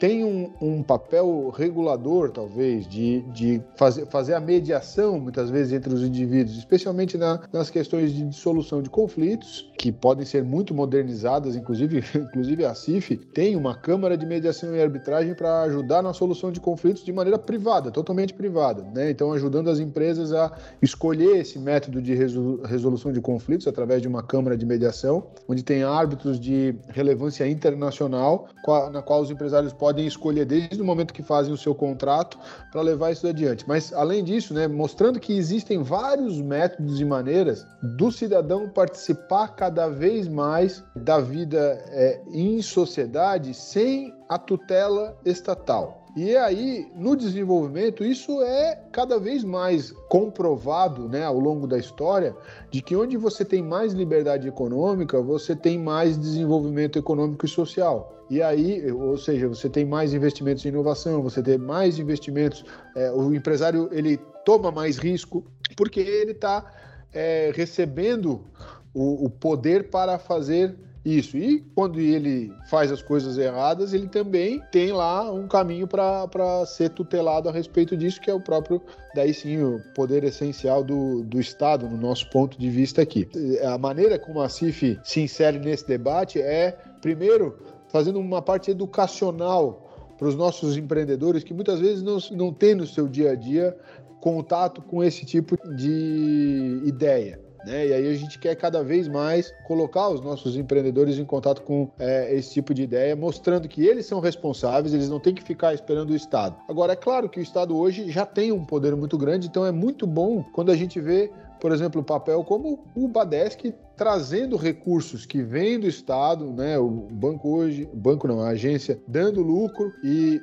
tem 0.02 0.24
um, 0.24 0.50
um, 0.60 0.82
papel 0.82 1.48
regulador, 1.50 2.32
talvez, 2.32 2.88
de, 2.88 3.20
de 3.30 3.62
fazer, 3.76 4.04
fazer 4.06 4.34
a 4.34 4.40
mediação, 4.40 5.20
muitas 5.20 5.48
vezes, 5.48 5.72
entre 5.72 5.94
os 5.94 6.02
indivíduos, 6.02 6.58
especialmente 6.58 7.16
na, 7.16 7.40
nas 7.52 7.70
questões 7.70 8.12
de 8.12 8.24
dissolução 8.24 8.82
de 8.82 8.90
conflitos, 8.90 9.70
que 9.78 9.92
podem 9.92 10.24
ser 10.26 10.42
muito 10.42 10.74
modernizadas, 10.74 11.54
inclusive, 11.54 12.02
inclusive 12.18 12.64
a 12.64 12.74
CIF 12.74 13.16
tem 13.16 13.54
uma 13.54 13.76
Câmara 13.76 14.16
de 14.16 14.26
Mediação 14.26 14.74
e 14.74 14.82
Arbitragem 14.82 15.36
para 15.36 15.60
ajudar 15.62 16.02
na 16.02 16.12
solução 16.12 16.50
de 16.50 16.58
conflitos 16.58 17.04
de 17.04 17.12
maneira 17.12 17.38
privada, 17.38 17.92
totalmente 17.92 18.34
privada. 18.34 18.82
Né? 18.92 19.08
Então, 19.08 19.32
ajudando 19.32 19.70
as 19.70 19.78
empresas 19.78 20.32
a 20.32 20.50
escolher 20.82 21.36
esse 21.36 21.60
método 21.60 22.02
de 22.02 22.12
resolução 22.12 23.12
de 23.12 23.20
conflitos 23.20 23.68
através 23.68 24.02
de 24.02 24.08
uma 24.08 24.24
Câmara 24.24 24.56
de 24.56 24.66
Mediação, 24.66 25.28
onde 25.48 25.62
tem 25.62 25.84
árbitros 25.84 26.40
de 26.40 26.74
relevância 26.88 27.48
internacional, 27.48 28.48
na 28.90 29.00
qual 29.00 29.22
os 29.22 29.30
empresários 29.30 29.72
podem 29.72 29.91
podem 29.92 30.07
escolher 30.07 30.46
desde 30.46 30.81
o 30.81 30.85
momento 30.85 31.12
que 31.12 31.22
fazem 31.22 31.52
o 31.52 31.57
seu 31.57 31.74
contrato 31.74 32.38
para 32.70 32.81
levar 32.81 33.12
isso 33.12 33.26
adiante. 33.26 33.64
Mas, 33.68 33.92
além 33.92 34.24
disso, 34.24 34.55
né, 34.55 34.66
mostrando 34.66 35.20
que 35.20 35.37
existem 35.37 35.83
vários 35.83 36.40
métodos 36.40 36.98
e 36.98 37.05
maneiras 37.05 37.66
do 37.83 38.11
cidadão 38.11 38.70
participar 38.70 39.48
cada 39.48 39.88
vez 39.88 40.26
mais 40.28 40.83
da 40.96 41.20
vida 41.20 41.85
é, 41.88 42.22
em 42.33 42.62
sociedade 42.62 43.52
sem 43.52 44.14
a 44.31 44.38
tutela 44.38 45.14
estatal. 45.26 46.01
E 46.14 46.37
aí, 46.37 46.92
no 46.94 47.16
desenvolvimento, 47.16 48.05
isso 48.05 48.42
é 48.42 48.79
cada 48.92 49.18
vez 49.18 49.42
mais 49.42 49.92
comprovado 50.11 51.09
né, 51.09 51.25
ao 51.25 51.38
longo 51.38 51.66
da 51.66 51.79
história, 51.79 52.37
de 52.70 52.83
que 52.83 52.94
onde 52.94 53.16
você 53.16 53.46
tem 53.46 53.62
mais 53.62 53.94
liberdade 53.94 54.46
econômica, 54.46 55.22
você 55.22 55.57
tem 55.57 55.79
mais 55.79 56.18
desenvolvimento 56.18 56.98
econômico 56.98 57.46
e 57.46 57.48
social. 57.48 58.27
E 58.29 58.42
aí, 58.42 58.92
ou 58.92 59.16
seja, 59.16 59.48
você 59.48 59.70
tem 59.70 59.87
mais 59.87 60.12
investimentos 60.12 60.64
em 60.66 60.68
inovação, 60.68 61.22
você 61.22 61.42
tem 61.42 61.57
mais 61.57 61.98
investimentos, 61.98 62.62
é, 62.94 63.11
o 63.11 63.35
empresário 63.35 63.88
ele 63.90 64.18
toma 64.44 64.70
mais 64.70 64.98
risco, 64.98 65.42
porque 65.77 66.01
ele 66.01 66.33
está 66.33 66.70
é, 67.12 67.53
recebendo 67.55 68.44
o, 68.92 69.27
o 69.27 69.31
poder 69.31 69.88
para 69.88 70.18
fazer 70.18 70.75
isso. 71.04 71.36
E 71.36 71.60
quando 71.74 71.98
ele 71.98 72.52
faz 72.70 72.92
as 72.92 73.02
coisas 73.02 73.36
erradas, 73.36 73.92
ele 73.92 74.08
também 74.08 74.60
tem 74.70 74.92
lá 74.92 75.30
um 75.30 75.48
caminho 75.48 75.86
para 75.86 76.64
ser 76.66 76.90
tutelado 76.90 77.48
a 77.48 77.52
respeito 77.52 77.96
disso, 77.96 78.20
que 78.20 78.30
é 78.30 78.34
o 78.34 78.40
próprio, 78.40 78.80
daí 79.14 79.34
sim, 79.34 79.62
o 79.62 79.80
poder 79.94 80.24
essencial 80.24 80.84
do, 80.84 81.22
do 81.24 81.40
Estado, 81.40 81.88
no 81.88 81.96
nosso 81.96 82.28
ponto 82.30 82.58
de 82.58 82.70
vista 82.70 83.02
aqui. 83.02 83.28
A 83.64 83.76
maneira 83.76 84.18
como 84.18 84.40
a 84.40 84.48
CIF 84.48 84.98
se 85.02 85.20
insere 85.20 85.58
nesse 85.58 85.86
debate 85.86 86.40
é, 86.40 86.76
primeiro, 87.00 87.58
fazendo 87.88 88.20
uma 88.20 88.40
parte 88.40 88.70
educacional 88.70 90.14
para 90.16 90.28
os 90.28 90.36
nossos 90.36 90.76
empreendedores 90.76 91.42
que 91.42 91.52
muitas 91.52 91.80
vezes 91.80 92.02
não, 92.02 92.18
não 92.30 92.52
têm 92.52 92.76
no 92.76 92.86
seu 92.86 93.08
dia 93.08 93.32
a 93.32 93.34
dia 93.34 93.76
contato 94.20 94.80
com 94.80 95.02
esse 95.02 95.26
tipo 95.26 95.58
de 95.74 96.80
ideia. 96.84 97.41
Né? 97.64 97.88
E 97.88 97.92
aí 97.92 98.09
a 98.09 98.14
gente 98.14 98.38
quer 98.38 98.55
cada 98.55 98.83
vez 98.83 99.09
mais 99.09 99.55
colocar 99.64 100.09
os 100.09 100.20
nossos 100.20 100.57
empreendedores 100.57 101.18
em 101.18 101.25
contato 101.25 101.62
com 101.62 101.88
é, 101.98 102.35
esse 102.35 102.55
tipo 102.55 102.75
de 102.75 102.83
ideia, 102.83 103.14
mostrando 103.14 103.68
que 103.68 103.87
eles 103.87 104.07
são 104.07 104.20
responsáveis, 104.20 104.94
eles 104.94 105.09
não 105.09 105.20
têm 105.20 105.35
que 105.35 105.42
ficar 105.42 105.75
esperando 105.75 106.11
o 106.11 106.16
Estado. 106.16 106.57
Agora, 106.68 106.92
é 106.92 106.96
claro 106.96 107.29
que 107.29 107.38
o 107.38 107.42
Estado 107.42 107.77
hoje 107.77 108.11
já 108.11 108.27
tem 108.27 108.53
um 108.53 108.64
poder 108.64 108.96
muito 108.96 109.16
grande, 109.16 109.46
então 109.46 109.64
é 109.64 109.72
muito 109.72 110.07
bom 110.07 110.42
quando 110.53 110.70
a 110.70 110.77
gente 110.77 111.01
vê 111.01 111.31
por 111.62 111.70
exemplo, 111.70 112.01
o 112.01 112.05
papel 112.05 112.42
como 112.42 112.85
o 112.92 113.07
Badesc 113.07 113.72
trazendo 113.96 114.57
recursos 114.57 115.25
que 115.25 115.44
vêm 115.44 115.79
do 115.79 115.87
Estado, 115.87 116.53
né? 116.53 116.77
O 116.77 116.90
banco 116.90 117.57
hoje, 117.57 117.88
banco 117.94 118.27
não, 118.27 118.40
a 118.40 118.48
agência 118.48 119.01
dando 119.07 119.40
lucro 119.42 119.92
e 120.03 120.40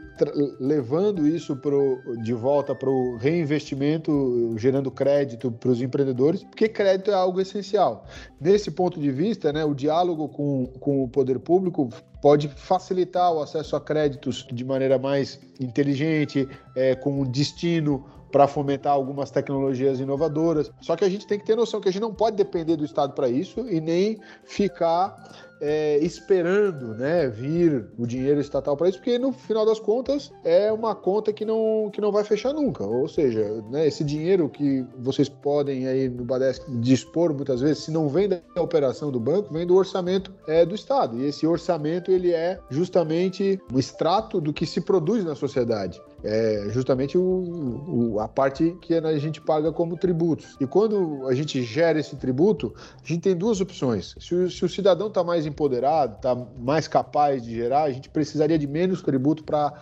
levando 0.62 1.28
isso 1.28 1.58
pro, 1.58 2.00
de 2.24 2.34
volta 2.34 2.74
para 2.74 2.90
o 2.90 3.18
reinvestimento, 3.18 4.56
gerando 4.56 4.90
crédito 4.90 5.52
para 5.52 5.72
os 5.72 5.82
empreendedores, 5.82 6.42
porque 6.46 6.70
crédito 6.70 7.12
é 7.12 7.16
algo 7.16 7.42
essencial. 7.42 8.06
Nesse 8.40 8.72
ponto 8.72 8.98
de 8.98 9.12
vista, 9.12 9.52
né, 9.52 9.66
o 9.66 9.74
diálogo 9.74 10.30
com, 10.30 10.68
com 10.80 11.04
o 11.04 11.10
poder 11.10 11.38
público 11.40 11.90
pode 12.22 12.48
facilitar 12.48 13.34
o 13.34 13.42
acesso 13.42 13.76
a 13.76 13.82
créditos 13.82 14.48
de 14.50 14.64
maneira 14.64 14.98
mais 14.98 15.38
inteligente, 15.60 16.48
é, 16.78 16.96
com 16.96 17.24
destino 17.26 18.06
para 18.32 18.48
fomentar 18.48 18.94
algumas 18.94 19.32
tecnologias 19.32 20.00
inovadoras. 20.00 20.72
Só 20.82 20.96
que 20.96 21.04
a 21.04 21.10
gente 21.10 21.28
tem 21.28 21.40
que 21.40 21.46
ter 21.46 21.56
noção 21.56 21.82
que 21.82 21.90
a 21.90 21.92
gente 21.92 22.02
não 22.02 22.14
pode 22.14 22.36
depender 22.36 22.76
do 22.76 22.86
Estado 22.86 23.14
para 23.14 23.30
isso 23.30 23.68
e 23.70 23.80
nem 23.80 24.20
ficar 24.44 25.16
é, 25.62 25.98
esperando 25.98 26.96
né, 26.96 27.28
vir 27.28 27.88
o 27.98 28.06
dinheiro 28.06 28.40
estatal 28.40 28.78
para 28.78 28.90
isso, 28.90 28.98
porque 28.98 29.18
no 29.20 29.32
final 29.32 29.66
das 29.66 29.80
contas 29.80 30.32
é 30.44 30.72
uma 30.72 30.96
conta 30.96 31.34
que 31.34 31.44
não, 31.44 31.90
que 31.92 32.00
não 32.00 32.12
vai 32.12 32.24
fechar 32.24 32.54
nunca. 32.54 32.86
Ou 32.86 33.08
seja, 33.08 33.62
né, 33.70 33.88
esse 33.88 34.04
dinheiro 34.04 34.50
que 34.50 34.86
vocês 34.98 35.28
podem 35.28 35.88
aí 35.88 36.08
no 36.08 36.24
Badesc 36.24 36.70
dispor 36.80 37.34
muitas 37.34 37.62
vezes, 37.62 37.84
se 37.84 37.92
não 37.92 38.08
vem 38.08 38.30
da 38.30 38.40
operação 38.58 39.12
do 39.12 39.20
banco, 39.20 39.54
vem 39.54 39.68
do 39.68 39.76
orçamento 39.76 40.34
é, 40.48 40.66
do 40.66 40.76
Estado. 40.76 41.18
E 41.18 41.26
esse 41.26 41.46
orçamento 41.46 42.12
ele 42.12 42.32
é 42.32 42.60
justamente 42.70 43.60
o 43.74 43.80
extrato 43.80 44.40
do 44.40 44.54
que 44.54 44.66
se 44.66 44.82
produz 44.82 45.24
na 45.24 45.36
sociedade 45.36 46.02
é 46.24 46.68
justamente 46.70 47.18
o, 47.18 47.22
o, 47.24 48.20
a 48.20 48.28
parte 48.28 48.76
que 48.82 48.94
a 48.94 49.20
gente 49.20 49.42
paga 49.42 49.72
como 49.72 49.98
tributos. 49.98 50.56
E 50.60 50.68
quando 50.68 51.28
a 51.28 51.34
gente 51.34 51.64
gera 51.64 52.00
esse 52.00 52.16
tributo, 52.16 52.74
a 53.04 53.08
gente 53.08 53.22
tem 53.22 53.36
duas 53.36 53.62
opções. 53.62 54.16
Se 54.20 54.36
o, 54.36 54.50
se 54.50 54.66
o 54.66 54.70
cidadão 54.70 55.08
está 55.08 55.24
mais 55.24 55.46
empoderado, 55.46 56.16
está 56.16 56.36
mais 56.58 56.88
capaz 56.88 57.44
de 57.44 57.56
gerar, 57.56 57.84
a 57.84 57.92
gente 57.92 58.10
precisaria 58.10 58.58
de 58.58 58.68
menos 58.68 59.02
tributo 59.02 59.44
para 59.44 59.74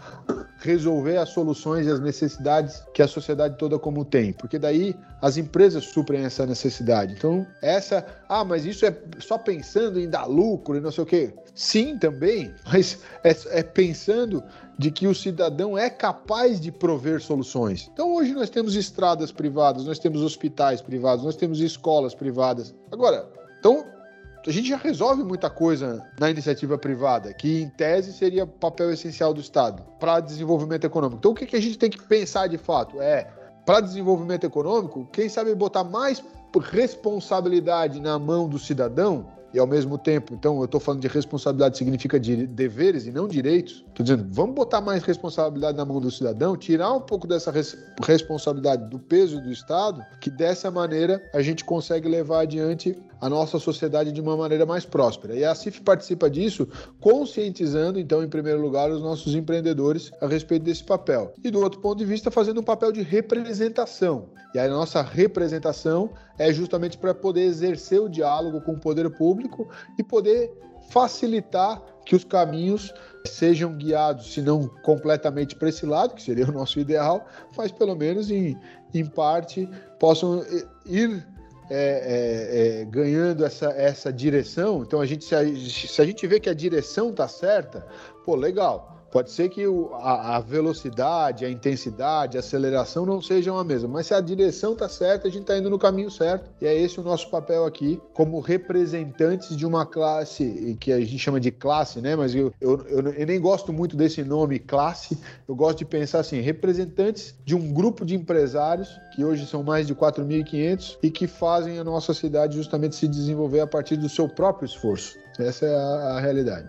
resolver 0.59 1.17
as 1.17 1.29
soluções 1.29 1.85
e 1.85 1.91
as 1.91 1.99
necessidades 1.99 2.83
que 2.93 3.01
a 3.01 3.07
sociedade 3.07 3.57
toda 3.57 3.77
como 3.77 4.03
tem, 4.03 4.33
porque 4.33 4.57
daí 4.57 4.95
as 5.21 5.37
empresas 5.37 5.85
suprem 5.85 6.23
essa 6.23 6.45
necessidade. 6.45 7.13
Então, 7.13 7.45
essa, 7.61 8.05
ah, 8.27 8.43
mas 8.43 8.65
isso 8.65 8.85
é 8.85 8.95
só 9.19 9.37
pensando 9.37 9.99
em 9.99 10.09
dar 10.09 10.25
lucro 10.25 10.77
e 10.77 10.81
não 10.81 10.91
sei 10.91 11.03
o 11.03 11.07
quê. 11.07 11.33
Sim, 11.53 11.97
também, 11.97 12.53
mas 12.71 12.99
é, 13.23 13.35
é 13.59 13.63
pensando 13.63 14.43
de 14.77 14.91
que 14.91 15.07
o 15.07 15.15
cidadão 15.15 15.77
é 15.77 15.89
capaz 15.89 16.59
de 16.59 16.71
prover 16.71 17.21
soluções. 17.21 17.89
Então, 17.91 18.13
hoje 18.13 18.33
nós 18.33 18.49
temos 18.49 18.75
estradas 18.75 19.31
privadas, 19.31 19.85
nós 19.85 19.99
temos 19.99 20.21
hospitais 20.21 20.81
privados, 20.81 21.25
nós 21.25 21.35
temos 21.35 21.59
escolas 21.59 22.13
privadas. 22.13 22.75
Agora, 22.91 23.27
então 23.59 23.83
a 24.45 24.51
gente 24.51 24.69
já 24.69 24.77
resolve 24.77 25.23
muita 25.23 25.49
coisa 25.49 26.01
na 26.19 26.29
iniciativa 26.29 26.77
privada, 26.77 27.33
que 27.33 27.63
em 27.63 27.69
tese 27.69 28.13
seria 28.13 28.47
papel 28.47 28.93
essencial 28.93 29.33
do 29.33 29.41
Estado 29.41 29.83
para 29.99 30.21
desenvolvimento 30.21 30.85
econômico. 30.85 31.17
Então, 31.19 31.31
o 31.31 31.35
que, 31.35 31.55
a 31.55 31.61
gente 31.61 31.77
tem 31.77 31.89
que 31.89 32.01
pensar 32.01 32.47
de 32.47 32.57
fato? 32.57 33.01
É, 33.01 33.27
para 33.65 33.81
desenvolvimento 33.81 34.45
econômico, 34.45 35.05
quem 35.11 35.27
sabe 35.27 35.53
botar 35.53 35.83
mais 35.83 36.23
responsabilidade 36.59 37.99
na 37.99 38.17
mão 38.17 38.47
do 38.47 38.57
cidadão 38.57 39.27
e 39.53 39.59
ao 39.59 39.67
mesmo 39.67 39.97
tempo, 39.97 40.33
então 40.33 40.59
eu 40.59 40.65
estou 40.65 40.79
falando 40.79 41.01
de 41.01 41.07
responsabilidade 41.07 41.77
significa 41.77 42.19
de 42.19 42.47
deveres 42.47 43.05
e 43.05 43.11
não 43.11 43.27
direitos, 43.27 43.85
Estou 43.97 44.03
dizendo, 44.03 44.27
vamos 44.31 44.53
botar 44.53 44.79
mais 44.79 45.01
responsabilidade 45.01 45.75
na 45.75 45.83
mão 45.83 45.99
do 45.99 46.11
cidadão, 46.11 46.55
tirar 46.55 46.93
um 46.93 47.01
pouco 47.01 47.25
dessa 47.25 47.49
res 47.49 47.75
responsabilidade 48.05 48.87
do 48.91 48.99
peso 48.99 49.41
do 49.41 49.51
Estado, 49.51 50.05
que 50.21 50.29
dessa 50.29 50.69
maneira 50.69 51.19
a 51.33 51.41
gente 51.41 51.65
consegue 51.65 52.07
levar 52.07 52.41
adiante 52.41 52.95
a 53.19 53.27
nossa 53.27 53.57
sociedade 53.57 54.11
de 54.11 54.21
uma 54.21 54.37
maneira 54.37 54.67
mais 54.67 54.85
próspera. 54.85 55.35
E 55.35 55.43
a 55.43 55.55
CIF 55.55 55.81
participa 55.81 56.29
disso, 56.29 56.67
conscientizando, 56.99 57.99
então, 57.99 58.23
em 58.23 58.29
primeiro 58.29 58.61
lugar, 58.61 58.91
os 58.91 59.01
nossos 59.01 59.33
empreendedores 59.33 60.11
a 60.21 60.27
respeito 60.27 60.61
desse 60.61 60.83
papel. 60.83 61.33
E 61.43 61.49
do 61.49 61.59
outro 61.59 61.81
ponto 61.81 61.97
de 61.97 62.05
vista, 62.05 62.29
fazendo 62.29 62.61
um 62.61 62.63
papel 62.63 62.91
de 62.91 63.01
representação. 63.01 64.29
E 64.53 64.59
a 64.59 64.67
nossa 64.67 65.01
representação 65.01 66.11
é 66.37 66.53
justamente 66.53 66.99
para 66.99 67.15
poder 67.15 67.45
exercer 67.45 67.99
o 67.99 68.07
diálogo 68.07 68.61
com 68.61 68.73
o 68.73 68.79
poder 68.79 69.09
público 69.09 69.67
e 69.97 70.03
poder 70.03 70.55
facilitar 70.89 71.81
que 72.05 72.15
os 72.15 72.23
caminhos 72.23 72.93
sejam 73.25 73.73
guiados, 73.73 74.33
se 74.33 74.41
não 74.41 74.67
completamente 74.83 75.55
para 75.55 75.69
esse 75.69 75.85
lado, 75.85 76.15
que 76.15 76.21
seria 76.21 76.47
o 76.47 76.51
nosso 76.51 76.79
ideal, 76.79 77.27
mas 77.55 77.71
pelo 77.71 77.95
menos 77.95 78.31
em, 78.31 78.57
em 78.93 79.05
parte 79.05 79.69
possam 79.99 80.43
ir 80.85 81.25
é, 81.69 82.79
é, 82.79 82.81
é, 82.81 82.85
ganhando 82.85 83.43
essa, 83.43 83.67
essa 83.71 84.11
direção. 84.11 84.83
Então, 84.83 85.01
a 85.01 85.05
gente, 85.05 85.25
se, 85.25 85.35
a, 85.35 85.43
se 85.43 86.01
a 86.01 86.05
gente 86.05 86.25
vê 86.25 86.39
que 86.39 86.49
a 86.49 86.53
direção 86.53 87.09
está 87.09 87.27
certa, 87.27 87.85
pô, 88.23 88.35
legal. 88.35 88.96
Pode 89.17 89.31
ser 89.31 89.49
que 89.49 89.65
a, 89.93 90.35
a, 90.35 90.39
velocidade, 90.39 91.43
a 91.43 91.49
intensidade, 91.49 92.37
a 92.37 92.39
aceleração 92.39 93.03
não 93.03 93.19
sejam 93.19 93.57
a 93.57 93.63
mesma, 93.63 93.89
mas 93.89 94.05
se 94.05 94.13
a 94.13 94.21
direção 94.21 94.73
está 94.73 94.87
certa, 94.87 95.27
a 95.27 95.31
gente 95.31 95.41
está 95.41 95.57
indo 95.57 95.71
no 95.71 95.79
caminho 95.79 96.11
certo. 96.11 96.51
E 96.61 96.67
é 96.67 96.79
esse 96.79 96.99
o 96.99 97.03
nosso 97.03 97.27
papel 97.31 97.65
aqui, 97.65 97.99
como 98.13 98.39
representantes 98.39 99.57
de 99.57 99.65
uma 99.65 99.87
classe 99.87 100.77
que 100.79 100.91
a 100.91 100.99
gente 100.99 101.17
chama 101.17 101.39
de 101.39 101.49
classe, 101.49 101.99
né? 101.99 102.15
Mas 102.15 102.35
eu, 102.35 102.53
eu, 102.61 102.79
eu, 102.87 103.11
eu 103.11 103.25
nem 103.25 103.41
gosto 103.41 103.73
muito 103.73 103.97
desse 103.97 104.23
nome 104.23 104.59
classe, 104.59 105.17
eu 105.49 105.55
gosto 105.55 105.79
de 105.79 105.85
pensar 105.85 106.19
assim: 106.19 106.39
representantes 106.39 107.33
de 107.43 107.55
um 107.55 107.73
grupo 107.73 108.05
de 108.05 108.13
empresários, 108.13 108.99
que 109.15 109.25
hoje 109.25 109.47
são 109.47 109.63
mais 109.63 109.87
de 109.87 109.95
4.500 109.95 110.99
e 111.01 111.09
que 111.09 111.25
fazem 111.25 111.79
a 111.79 111.83
nossa 111.83 112.13
cidade 112.13 112.55
justamente 112.55 112.95
se 112.95 113.07
desenvolver 113.07 113.61
a 113.61 113.67
partir 113.67 113.97
do 113.97 114.07
seu 114.07 114.29
próprio 114.29 114.67
esforço. 114.67 115.17
Essa 115.39 115.65
é 115.65 115.75
a, 115.75 116.17
a 116.17 116.19
realidade. 116.19 116.67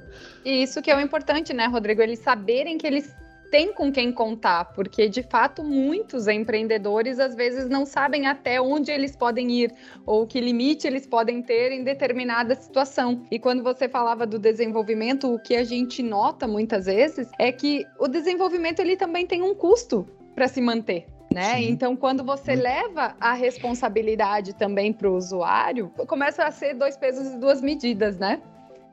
E 0.49 0.63
isso 0.63 0.81
que 0.81 0.91
é 0.91 0.97
o 0.97 1.01
importante, 1.01 1.53
né, 1.53 1.67
Rodrigo? 1.67 2.01
Eles 2.01 2.21
saberem 2.21 2.79
que 2.79 2.87
eles 2.87 3.15
têm 3.51 3.71
com 3.71 3.93
quem 3.93 4.11
contar, 4.11 4.65
porque 4.73 5.07
de 5.07 5.23
fato 5.23 5.63
muitos 5.63 6.27
empreendedores 6.27 7.19
às 7.19 7.35
vezes 7.35 7.69
não 7.69 7.85
sabem 7.85 8.27
até 8.27 8.59
onde 8.59 8.91
eles 8.91 9.15
podem 9.15 9.51
ir 9.51 9.75
ou 10.07 10.27
que 10.27 10.41
limite 10.41 10.87
eles 10.87 11.07
podem 11.07 11.43
ter 11.43 11.71
em 11.71 11.85
determinada 11.85 12.55
situação. 12.55 13.27
E 13.31 13.39
quando 13.39 13.63
você 13.63 13.91
falava 13.91 14.27
do 14.27 14.39
desenvolvimento, 14.39 15.35
o 15.35 15.39
que 15.39 15.55
a 15.55 15.65
gente 15.65 16.03
nota 16.03 16.49
muitas 16.49 16.87
vezes 16.87 17.29
é 17.39 17.53
que 17.53 17.87
o 17.99 18.09
desenvolvimento 18.09 18.81
ele 18.81 18.97
também 18.97 19.27
tem 19.27 19.43
um 19.43 19.55
custo 19.55 20.07
para 20.35 20.49
se 20.49 20.63
manter. 20.63 21.07
Né? 21.31 21.63
Então, 21.63 21.95
quando 21.95 22.25
você 22.25 22.55
leva 22.55 23.15
a 23.21 23.35
responsabilidade 23.35 24.55
também 24.55 24.95
para 24.95 25.11
o 25.11 25.15
usuário, 25.15 25.93
começa 26.07 26.45
a 26.45 26.51
ser 26.51 26.73
dois 26.73 26.97
pesos 26.97 27.35
e 27.35 27.39
duas 27.39 27.61
medidas, 27.61 28.19
né? 28.19 28.41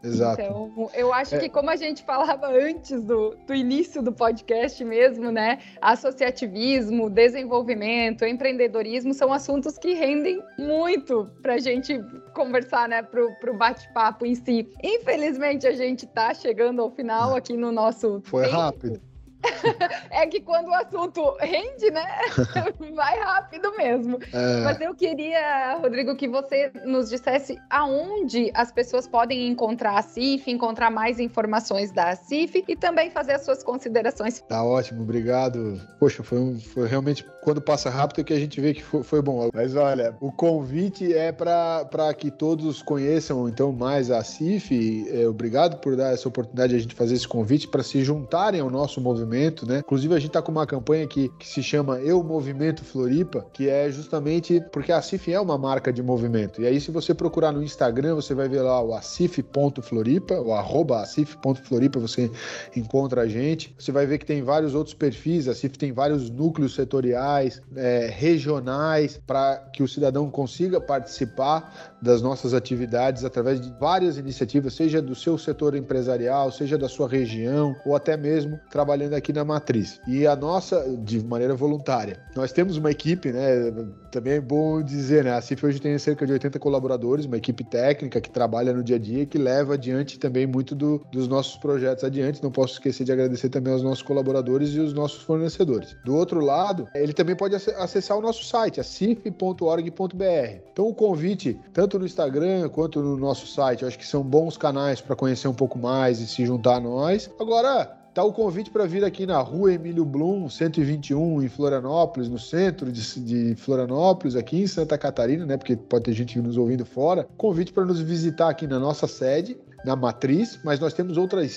Exato. 0.05 0.41
Então, 0.41 0.89
eu 0.93 1.13
acho 1.13 1.35
é. 1.35 1.39
que 1.39 1.49
como 1.49 1.69
a 1.69 1.75
gente 1.75 2.03
falava 2.03 2.47
antes 2.47 3.03
do, 3.03 3.35
do 3.47 3.53
início 3.53 4.01
do 4.01 4.11
podcast 4.11 4.83
mesmo, 4.83 5.31
né? 5.31 5.59
Associativismo, 5.81 7.09
desenvolvimento, 7.09 8.23
empreendedorismo 8.25 9.13
são 9.13 9.33
assuntos 9.33 9.77
que 9.77 9.93
rendem 9.93 10.41
muito 10.57 11.29
para 11.41 11.55
a 11.55 11.59
gente 11.59 11.99
conversar, 12.33 12.87
né? 12.87 13.01
Para 13.01 13.51
o 13.51 13.57
bate-papo 13.57 14.25
em 14.25 14.35
si. 14.35 14.69
Infelizmente, 14.83 15.65
a 15.67 15.73
gente 15.73 16.05
está 16.05 16.33
chegando 16.33 16.81
ao 16.81 16.91
final 16.91 17.35
aqui 17.35 17.57
no 17.57 17.71
nosso. 17.71 18.21
Foi 18.23 18.43
tempo. 18.43 18.55
rápido 18.55 19.14
é 20.11 20.25
que 20.27 20.41
quando 20.41 20.67
o 20.69 20.73
assunto 20.73 21.35
rende, 21.39 21.91
né? 21.91 22.05
Vai 22.95 23.19
rápido 23.19 23.75
mesmo. 23.77 24.19
É... 24.33 24.63
Mas 24.63 24.81
eu 24.81 24.93
queria, 24.95 25.77
Rodrigo, 25.81 26.15
que 26.15 26.27
você 26.27 26.71
nos 26.85 27.09
dissesse 27.09 27.59
aonde 27.69 28.51
as 28.53 28.71
pessoas 28.71 29.07
podem 29.07 29.47
encontrar 29.47 29.97
a 29.97 30.01
CIF, 30.01 30.49
encontrar 30.49 30.89
mais 30.89 31.19
informações 31.19 31.91
da 31.91 32.15
CIF 32.15 32.63
e 32.67 32.75
também 32.75 33.09
fazer 33.09 33.33
as 33.33 33.43
suas 33.43 33.63
considerações. 33.63 34.41
Tá 34.41 34.63
ótimo, 34.63 35.03
obrigado. 35.03 35.79
Poxa, 35.99 36.23
foi, 36.23 36.39
um, 36.39 36.59
foi 36.59 36.87
realmente 36.87 37.25
quando 37.41 37.61
passa 37.61 37.89
rápido 37.89 38.23
que 38.23 38.33
a 38.33 38.39
gente 38.39 38.59
vê 38.59 38.73
que 38.73 38.83
foi, 38.83 39.03
foi 39.03 39.21
bom. 39.21 39.49
Mas 39.53 39.75
olha, 39.75 40.15
o 40.19 40.31
convite 40.31 41.13
é 41.13 41.31
para 41.31 42.13
que 42.17 42.31
todos 42.31 42.81
conheçam 42.81 43.47
então 43.47 43.71
mais 43.71 44.09
a 44.09 44.23
CIF. 44.23 45.07
É, 45.11 45.27
obrigado 45.27 45.77
por 45.77 45.95
dar 45.95 46.13
essa 46.13 46.27
oportunidade 46.27 46.71
de 46.71 46.75
a 46.77 46.79
gente 46.79 46.95
fazer 46.95 47.15
esse 47.15 47.27
convite 47.27 47.67
para 47.67 47.83
se 47.83 48.03
juntarem 48.03 48.61
ao 48.61 48.69
nosso 48.69 48.99
movimento 48.99 49.34
movimento, 49.35 49.67
né? 49.67 49.79
Inclusive, 49.79 50.13
a 50.13 50.19
gente 50.19 50.29
está 50.29 50.41
com 50.41 50.51
uma 50.51 50.65
campanha 50.65 51.05
que, 51.05 51.29
que 51.37 51.47
se 51.47 51.61
chama 51.61 51.99
Eu 51.99 52.23
Movimento 52.23 52.83
Floripa, 52.83 53.45
que 53.53 53.69
é 53.69 53.91
justamente 53.91 54.61
porque 54.71 54.91
a 54.91 55.01
CIF 55.01 55.31
é 55.31 55.39
uma 55.39 55.57
marca 55.57 55.91
de 55.91 56.01
movimento. 56.01 56.61
E 56.61 56.67
aí, 56.67 56.79
se 56.79 56.91
você 56.91 57.13
procurar 57.13 57.51
no 57.51 57.61
Instagram, 57.61 58.15
você 58.15 58.33
vai 58.33 58.47
ver 58.47 58.61
lá 58.61 58.81
o 58.81 58.93
acif.floripa, 58.93 60.35
o 60.35 60.53
arroba 60.53 61.01
acif.floripa, 61.01 61.99
você 61.99 62.31
encontra 62.75 63.21
a 63.21 63.27
gente. 63.27 63.75
Você 63.77 63.91
vai 63.91 64.05
ver 64.05 64.17
que 64.17 64.25
tem 64.25 64.41
vários 64.41 64.73
outros 64.73 64.95
perfis, 64.95 65.47
a 65.47 65.53
CIF 65.53 65.77
tem 65.77 65.91
vários 65.91 66.29
núcleos 66.29 66.73
setoriais, 66.73 67.61
é, 67.75 68.07
regionais, 68.07 69.19
para 69.25 69.57
que 69.73 69.83
o 69.83 69.87
cidadão 69.87 70.29
consiga 70.29 70.79
participar 70.79 71.94
das 72.05 72.21
nossas 72.21 72.53
atividades 72.53 73.25
através 73.25 73.59
de 73.59 73.73
várias 73.79 74.17
iniciativas, 74.17 74.75
seja 74.75 75.01
do 75.01 75.15
seu 75.15 75.37
setor 75.37 75.75
empresarial, 75.75 76.51
seja 76.51 76.77
da 76.77 76.87
sua 76.87 77.09
região, 77.09 77.75
ou 77.83 77.95
até 77.95 78.15
mesmo 78.15 78.59
trabalhando 78.69 79.15
aqui 79.15 79.33
na 79.33 79.43
matriz. 79.43 79.99
E 80.07 80.27
a 80.27 80.35
nossa, 80.35 80.85
de 81.03 81.23
maneira 81.25 81.55
voluntária. 81.55 82.19
Nós 82.35 82.51
temos 82.51 82.77
uma 82.77 82.91
equipe, 82.91 83.31
né? 83.31 83.73
Também 84.11 84.33
é 84.33 84.41
bom 84.41 84.81
dizer, 84.81 85.23
né? 85.23 85.33
A 85.33 85.41
CIF 85.41 85.65
hoje 85.65 85.81
tem 85.81 85.97
cerca 85.97 86.25
de 86.25 86.31
80 86.33 86.59
colaboradores, 86.59 87.25
uma 87.25 87.37
equipe 87.37 87.63
técnica 87.63 88.21
que 88.21 88.29
trabalha 88.29 88.71
no 88.71 88.83
dia 88.83 88.97
a 88.97 88.99
dia 88.99 89.23
e 89.23 89.25
que 89.25 89.37
leva 89.37 89.73
adiante 89.73 90.19
também 90.19 90.45
muito 90.45 90.75
do, 90.75 91.03
dos 91.11 91.27
nossos 91.27 91.57
projetos 91.57 92.03
adiante. 92.03 92.43
Não 92.43 92.51
posso 92.51 92.73
esquecer 92.73 93.03
de 93.03 93.11
agradecer 93.11 93.49
também 93.49 93.73
aos 93.73 93.81
nossos 93.81 94.03
colaboradores 94.03 94.69
e 94.69 94.79
os 94.79 94.93
nossos 94.93 95.23
fornecedores. 95.23 95.97
Do 96.05 96.15
outro 96.15 96.39
lado, 96.39 96.87
ele 96.93 97.13
também 97.13 97.35
pode 97.35 97.55
acessar 97.55 98.17
o 98.17 98.21
nosso 98.21 98.45
site, 98.45 98.79
a 98.79 98.83
cif.org.br. 98.83 100.61
Então, 100.71 100.87
o 100.87 100.93
convite, 100.93 101.59
tanto 101.73 101.94
no 101.99 102.05
Instagram 102.05 102.69
quanto 102.69 103.01
no 103.01 103.17
nosso 103.17 103.47
site, 103.47 103.81
eu 103.81 103.87
acho 103.87 103.97
que 103.97 104.05
são 104.05 104.23
bons 104.23 104.57
canais 104.57 105.01
para 105.01 105.15
conhecer 105.15 105.47
um 105.47 105.53
pouco 105.53 105.77
mais 105.77 106.19
e 106.19 106.27
se 106.27 106.45
juntar 106.45 106.75
a 106.75 106.79
nós. 106.79 107.29
Agora, 107.39 108.05
Tá 108.15 108.23
o 108.23 108.31
convite 108.31 108.71
para 108.71 108.85
vir 108.85 109.03
aqui 109.03 109.25
na 109.25 109.41
rua 109.41 109.73
Emílio 109.73 110.05
Blum, 110.05 110.49
121, 110.49 111.43
em 111.43 111.49
Florianópolis, 111.49 112.29
no 112.29 112.39
centro 112.39 112.89
de, 112.89 113.19
de, 113.19 113.55
Florianópolis, 113.55 114.37
aqui 114.37 114.61
em 114.61 114.67
Santa 114.67 114.97
Catarina, 114.97 115.45
né? 115.45 115.57
Porque 115.57 115.75
pode 115.75 116.05
ter 116.05 116.13
gente 116.13 116.39
nos 116.39 116.55
ouvindo 116.55 116.85
fora. 116.85 117.27
Convite 117.35 117.73
para 117.73 117.83
nos 117.83 117.99
visitar 117.99 118.47
aqui 118.49 118.67
na 118.67 118.79
nossa 118.79 119.05
sede, 119.05 119.57
na 119.85 119.95
Matriz, 119.95 120.59
mas 120.63 120.79
nós 120.79 120.93
temos 120.93 121.17
outras 121.17 121.51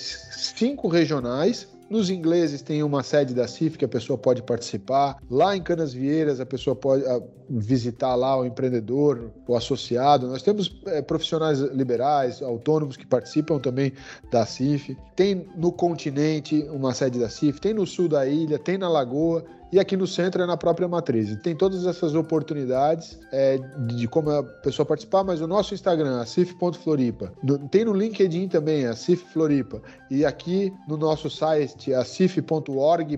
cinco 0.55 0.87
regionais 0.87 1.67
nos 1.89 2.11
ingleses 2.11 2.61
tem 2.61 2.83
uma 2.83 3.01
sede 3.01 3.33
da 3.33 3.47
CIF 3.47 3.75
que 3.75 3.83
a 3.83 3.87
pessoa 3.87 4.15
pode 4.15 4.43
participar. 4.43 5.17
Lá 5.29 5.57
em 5.57 5.61
Canas 5.61 5.91
Vieiras 5.91 6.39
a 6.39 6.45
pessoa 6.45 6.75
pode 6.75 7.03
ah, 7.05 7.19
visitar 7.49 8.13
lá 8.13 8.37
o 8.37 8.45
empreendedor, 8.45 9.31
o 9.47 9.55
associado. 9.55 10.27
Nós 10.27 10.43
temos 10.43 10.79
é, 10.85 11.01
profissionais 11.01 11.59
liberais, 11.59 12.43
autônomos 12.43 12.95
que 12.95 13.07
participam 13.07 13.57
também 13.57 13.91
da 14.31 14.45
CIF. 14.45 14.95
Tem 15.15 15.47
no 15.55 15.71
continente 15.71 16.61
uma 16.69 16.93
sede 16.93 17.17
da 17.17 17.27
CIF, 17.27 17.59
tem 17.59 17.73
no 17.73 17.87
sul 17.87 18.07
da 18.07 18.27
ilha, 18.27 18.59
tem 18.59 18.77
na 18.77 18.87
Lagoa 18.87 19.43
e 19.71 19.79
aqui 19.79 19.95
no 19.95 20.07
centro 20.07 20.41
é 20.41 20.45
na 20.45 20.57
própria 20.57 20.87
matriz. 20.87 21.35
Tem 21.41 21.55
todas 21.55 21.85
essas 21.85 22.15
oportunidades 22.15 23.19
é, 23.31 23.57
de 23.87 24.07
como 24.07 24.29
a 24.31 24.43
pessoa 24.43 24.85
participar, 24.85 25.23
mas 25.23 25.41
o 25.41 25.47
nosso 25.47 25.73
Instagram, 25.73 26.19
a 26.19 26.25
cif.floripa, 26.25 27.31
tem 27.69 27.85
no 27.85 27.93
LinkedIn 27.93 28.47
também, 28.47 28.85
a 28.85 28.95
Cif 28.95 29.25
Floripa, 29.31 29.81
e 30.09 30.25
aqui 30.25 30.73
no 30.87 30.97
nosso 30.97 31.29
site, 31.29 31.93
a 31.93 32.03
cif.org.br, 32.03 33.17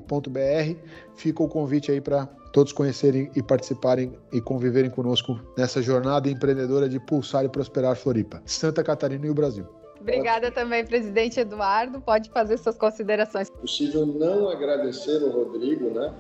fica 1.16 1.44
o 1.44 1.48
convite 1.48 1.92
aí 1.92 2.02
para 2.02 2.28
todos 2.52 2.74
conhecerem 2.74 3.32
e 3.36 3.42
participarem 3.42 4.14
e 4.32 4.42
conviverem 4.42 4.90
conosco 4.90 5.40
nessa 5.58 5.82
jornada 5.82 6.30
empreendedora 6.30 6.90
de 6.90 7.00
pulsar 7.00 7.46
e 7.46 7.50
prosperar 7.50 7.96
Floripa, 7.96 8.42
Santa 8.46 8.84
Catarina 8.84 9.26
e 9.26 9.30
o 9.30 9.34
Brasil. 9.34 9.66
Obrigada 10.02 10.52
também, 10.52 10.84
presidente 10.84 11.40
Eduardo. 11.40 12.02
Pode 12.02 12.30
fazer 12.32 12.58
suas 12.58 12.76
considerações. 12.76 13.50
É 13.50 13.62
possível 13.62 14.06
não 14.06 14.50
agradecer 14.50 15.22
o 15.22 15.30
Rodrigo, 15.30 15.92
né? 15.92 16.12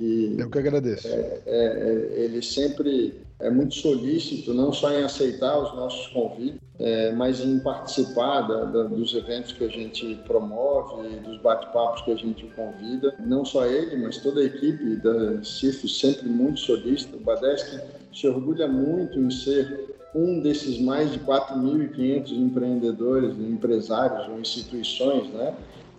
E, 0.00 0.36
Eu 0.38 0.48
que 0.48 0.58
agradeço. 0.58 1.08
É, 1.08 1.10
é, 1.10 1.42
é, 1.46 2.24
ele 2.24 2.42
sempre 2.42 3.20
é 3.40 3.50
muito 3.50 3.74
solícito, 3.74 4.52
não 4.52 4.72
só 4.72 4.92
em 4.92 5.02
aceitar 5.02 5.58
os 5.58 5.74
nossos 5.74 6.08
convites, 6.08 6.60
é, 6.78 7.12
mas 7.12 7.40
em 7.40 7.58
participar 7.58 8.42
da, 8.42 8.64
da, 8.64 8.84
dos 8.84 9.14
eventos 9.14 9.52
que 9.52 9.64
a 9.64 9.68
gente 9.68 10.14
promove, 10.26 11.16
dos 11.20 11.40
bate-papos 11.40 12.02
que 12.02 12.12
a 12.12 12.16
gente 12.16 12.46
convida. 12.54 13.14
Não 13.18 13.44
só 13.44 13.66
ele, 13.66 13.96
mas 13.96 14.18
toda 14.18 14.40
a 14.40 14.44
equipe 14.44 14.96
da 14.96 15.42
CIF 15.42 15.88
sempre 15.88 16.28
muito 16.28 16.60
solícita. 16.60 17.16
O 17.16 17.20
Badeschi 17.20 17.80
se 18.14 18.28
orgulha 18.28 18.68
muito 18.68 19.18
em 19.18 19.30
ser 19.30 19.96
um 20.14 20.40
desses 20.40 20.80
mais 20.80 21.12
de 21.12 21.18
4.500 21.20 22.32
empreendedores, 22.32 23.38
empresários 23.38 24.28
ou 24.28 24.40
instituições, 24.40 25.28
né? 25.32 25.54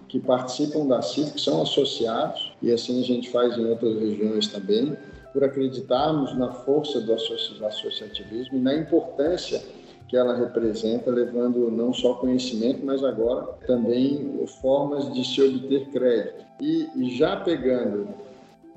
Que 0.09 0.19
participam 0.19 0.87
da 0.87 1.01
CIF, 1.01 1.33
que 1.33 1.41
são 1.41 1.61
associados, 1.61 2.51
e 2.61 2.71
assim 2.71 2.99
a 2.99 3.05
gente 3.05 3.29
faz 3.29 3.57
em 3.57 3.65
outras 3.65 3.97
regiões 3.97 4.47
também, 4.47 4.97
por 5.31 5.43
acreditarmos 5.43 6.35
na 6.35 6.51
força 6.51 6.99
do 6.99 7.13
associativismo 7.13 8.57
e 8.57 8.59
na 8.59 8.73
importância 8.73 9.61
que 10.07 10.17
ela 10.17 10.35
representa, 10.35 11.11
levando 11.11 11.69
não 11.69 11.93
só 11.93 12.15
conhecimento, 12.15 12.83
mas 12.83 13.03
agora 13.03 13.45
também 13.67 14.43
formas 14.59 15.13
de 15.13 15.23
se 15.23 15.39
obter 15.39 15.85
crédito. 15.89 16.43
E, 16.59 17.15
já 17.15 17.37
pegando 17.37 18.07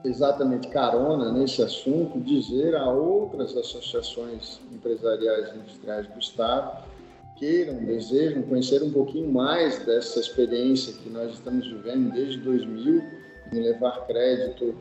exatamente 0.04 0.68
carona 0.68 1.32
nesse 1.32 1.62
assunto, 1.62 2.20
dizer 2.20 2.76
a 2.76 2.90
outras 2.90 3.56
associações 3.56 4.60
empresariais 4.70 5.54
e 5.54 5.58
industriais 5.58 6.06
do 6.08 6.18
Estado 6.18 6.84
queiram, 7.36 7.84
desejam 7.84 8.42
conhecer 8.42 8.82
um 8.82 8.90
pouquinho 8.90 9.30
mais 9.32 9.84
dessa 9.84 10.20
experiência 10.20 10.92
que 10.94 11.10
nós 11.10 11.32
estamos 11.32 11.66
vivendo 11.66 12.12
desde 12.12 12.38
2000 12.38 13.02
em 13.52 13.60
levar 13.60 14.06
crédito 14.06 14.74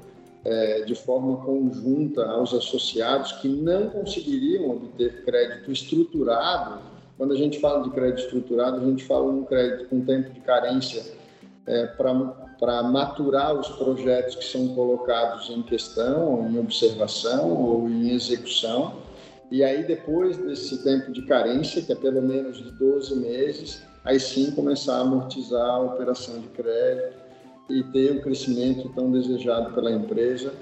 é, 0.44 0.82
de 0.82 0.96
forma 0.96 1.38
conjunta 1.46 2.26
aos 2.26 2.54
associados 2.54 3.34
que 3.34 3.48
não 3.48 3.90
conseguiriam 3.90 4.72
obter 4.72 5.24
crédito 5.24 5.72
estruturado. 5.72 6.82
Quando 7.18 7.34
a 7.34 7.38
gente 7.38 7.60
fala 7.60 7.84
de 7.84 7.92
crédito 7.92 8.24
estruturado, 8.24 8.78
a 8.78 8.86
gente 8.86 9.04
fala 9.04 9.32
um 9.32 9.44
crédito 9.44 9.90
com 9.90 10.02
tempo 10.02 10.32
de 10.32 10.40
carência 10.40 11.04
é, 11.68 11.86
para 11.86 12.84
maturar 12.84 13.54
os 13.54 13.68
projetos 13.70 14.36
que 14.36 14.46
são 14.46 14.70
colocados 14.70 15.50
em 15.50 15.62
questão, 15.62 16.50
em 16.50 16.60
observação 16.60 17.52
ou 17.54 17.88
em 17.88 18.10
execução. 18.10 18.96
E 19.52 19.66
aí, 19.66 19.84
depois 19.84 20.38
desse 20.38 20.82
tempo 20.82 21.12
de 21.12 21.24
carência, 21.24 21.82
que 21.82 21.92
é 21.92 21.96
pelo 21.96 22.22
menos 22.22 22.58
de 22.58 22.72
12 22.72 23.18
meses, 23.18 23.84
aí 24.06 24.18
sim 24.18 24.52
começar 24.52 24.96
a 24.96 25.02
amortizar 25.02 25.70
a 25.70 25.82
operação 25.82 26.40
de 26.40 26.48
crédito 26.48 27.18
e 27.70 27.84
ter 27.84 28.18
o 28.18 28.22
crescimento 28.22 28.88
tão 28.96 29.12
desejado 29.12 29.74
pela 29.74 29.92
empresa 29.92 30.54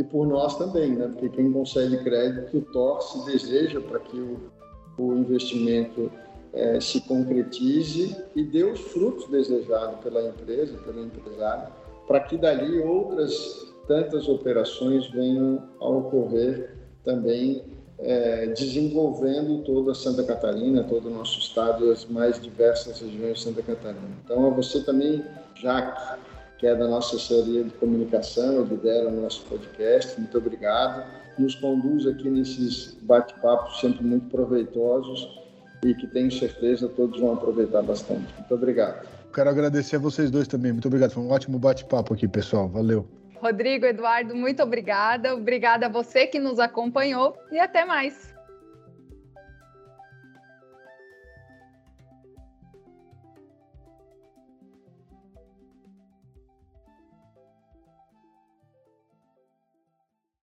e 0.00 0.02
por 0.02 0.26
nós 0.26 0.58
também, 0.58 0.96
né? 0.96 1.06
Porque 1.08 1.28
quem 1.28 1.52
concede 1.52 2.02
crédito 2.02 2.60
torce, 2.72 3.24
deseja 3.24 3.80
para 3.80 4.00
que 4.00 4.18
o, 4.18 4.50
o 4.98 5.14
investimento 5.14 6.10
é, 6.52 6.80
se 6.80 7.00
concretize 7.02 8.16
e 8.34 8.42
dê 8.42 8.64
os 8.64 8.80
frutos 8.80 9.28
desejados 9.28 10.00
pela 10.00 10.26
empresa, 10.26 10.76
pelo 10.78 11.04
empresário, 11.04 11.72
para 12.06 12.20
que 12.20 12.36
dali 12.36 12.80
outras 12.80 13.72
tantas 13.86 14.28
operações 14.28 15.08
venham 15.10 15.62
a 15.80 15.88
ocorrer 15.88 16.74
também 17.04 17.77
é, 17.98 18.46
desenvolvendo 18.46 19.62
toda 19.64 19.94
Santa 19.94 20.22
Catarina, 20.22 20.84
todo 20.84 21.08
o 21.08 21.10
nosso 21.10 21.38
estado 21.38 21.86
e 21.86 21.90
as 21.90 22.06
mais 22.06 22.40
diversas 22.40 23.00
regiões 23.00 23.38
de 23.38 23.44
Santa 23.44 23.62
Catarina. 23.62 24.08
Então, 24.24 24.46
a 24.46 24.50
você 24.50 24.80
também, 24.80 25.24
Jaque, 25.54 26.18
que 26.58 26.66
é 26.66 26.74
da 26.74 26.86
nossa 26.86 27.16
assessoria 27.16 27.64
de 27.64 27.70
comunicação, 27.70 28.64
lidera 28.64 29.08
o 29.08 29.20
nosso 29.20 29.44
podcast. 29.46 30.18
Muito 30.18 30.38
obrigado. 30.38 31.04
Nos 31.38 31.54
conduz 31.54 32.06
aqui 32.06 32.28
nesses 32.28 32.96
bate-papos 33.02 33.80
sempre 33.80 34.04
muito 34.04 34.28
proveitosos 34.28 35.38
e 35.84 35.94
que 35.94 36.06
tenho 36.08 36.30
certeza 36.32 36.88
todos 36.88 37.20
vão 37.20 37.32
aproveitar 37.34 37.82
bastante. 37.82 38.26
Muito 38.36 38.54
obrigado. 38.54 39.06
Quero 39.32 39.50
agradecer 39.50 39.96
a 39.96 40.00
vocês 40.00 40.30
dois 40.30 40.48
também. 40.48 40.72
Muito 40.72 40.88
obrigado. 40.88 41.12
Foi 41.12 41.22
um 41.22 41.30
ótimo 41.30 41.58
bate-papo 41.58 42.14
aqui, 42.14 42.26
pessoal. 42.26 42.68
Valeu. 42.68 43.17
Rodrigo, 43.40 43.86
Eduardo, 43.86 44.34
muito 44.34 44.62
obrigada. 44.62 45.34
Obrigada 45.34 45.86
a 45.86 45.88
você 45.88 46.26
que 46.26 46.38
nos 46.38 46.58
acompanhou 46.58 47.36
e 47.50 47.58
até 47.58 47.84
mais. 47.84 48.37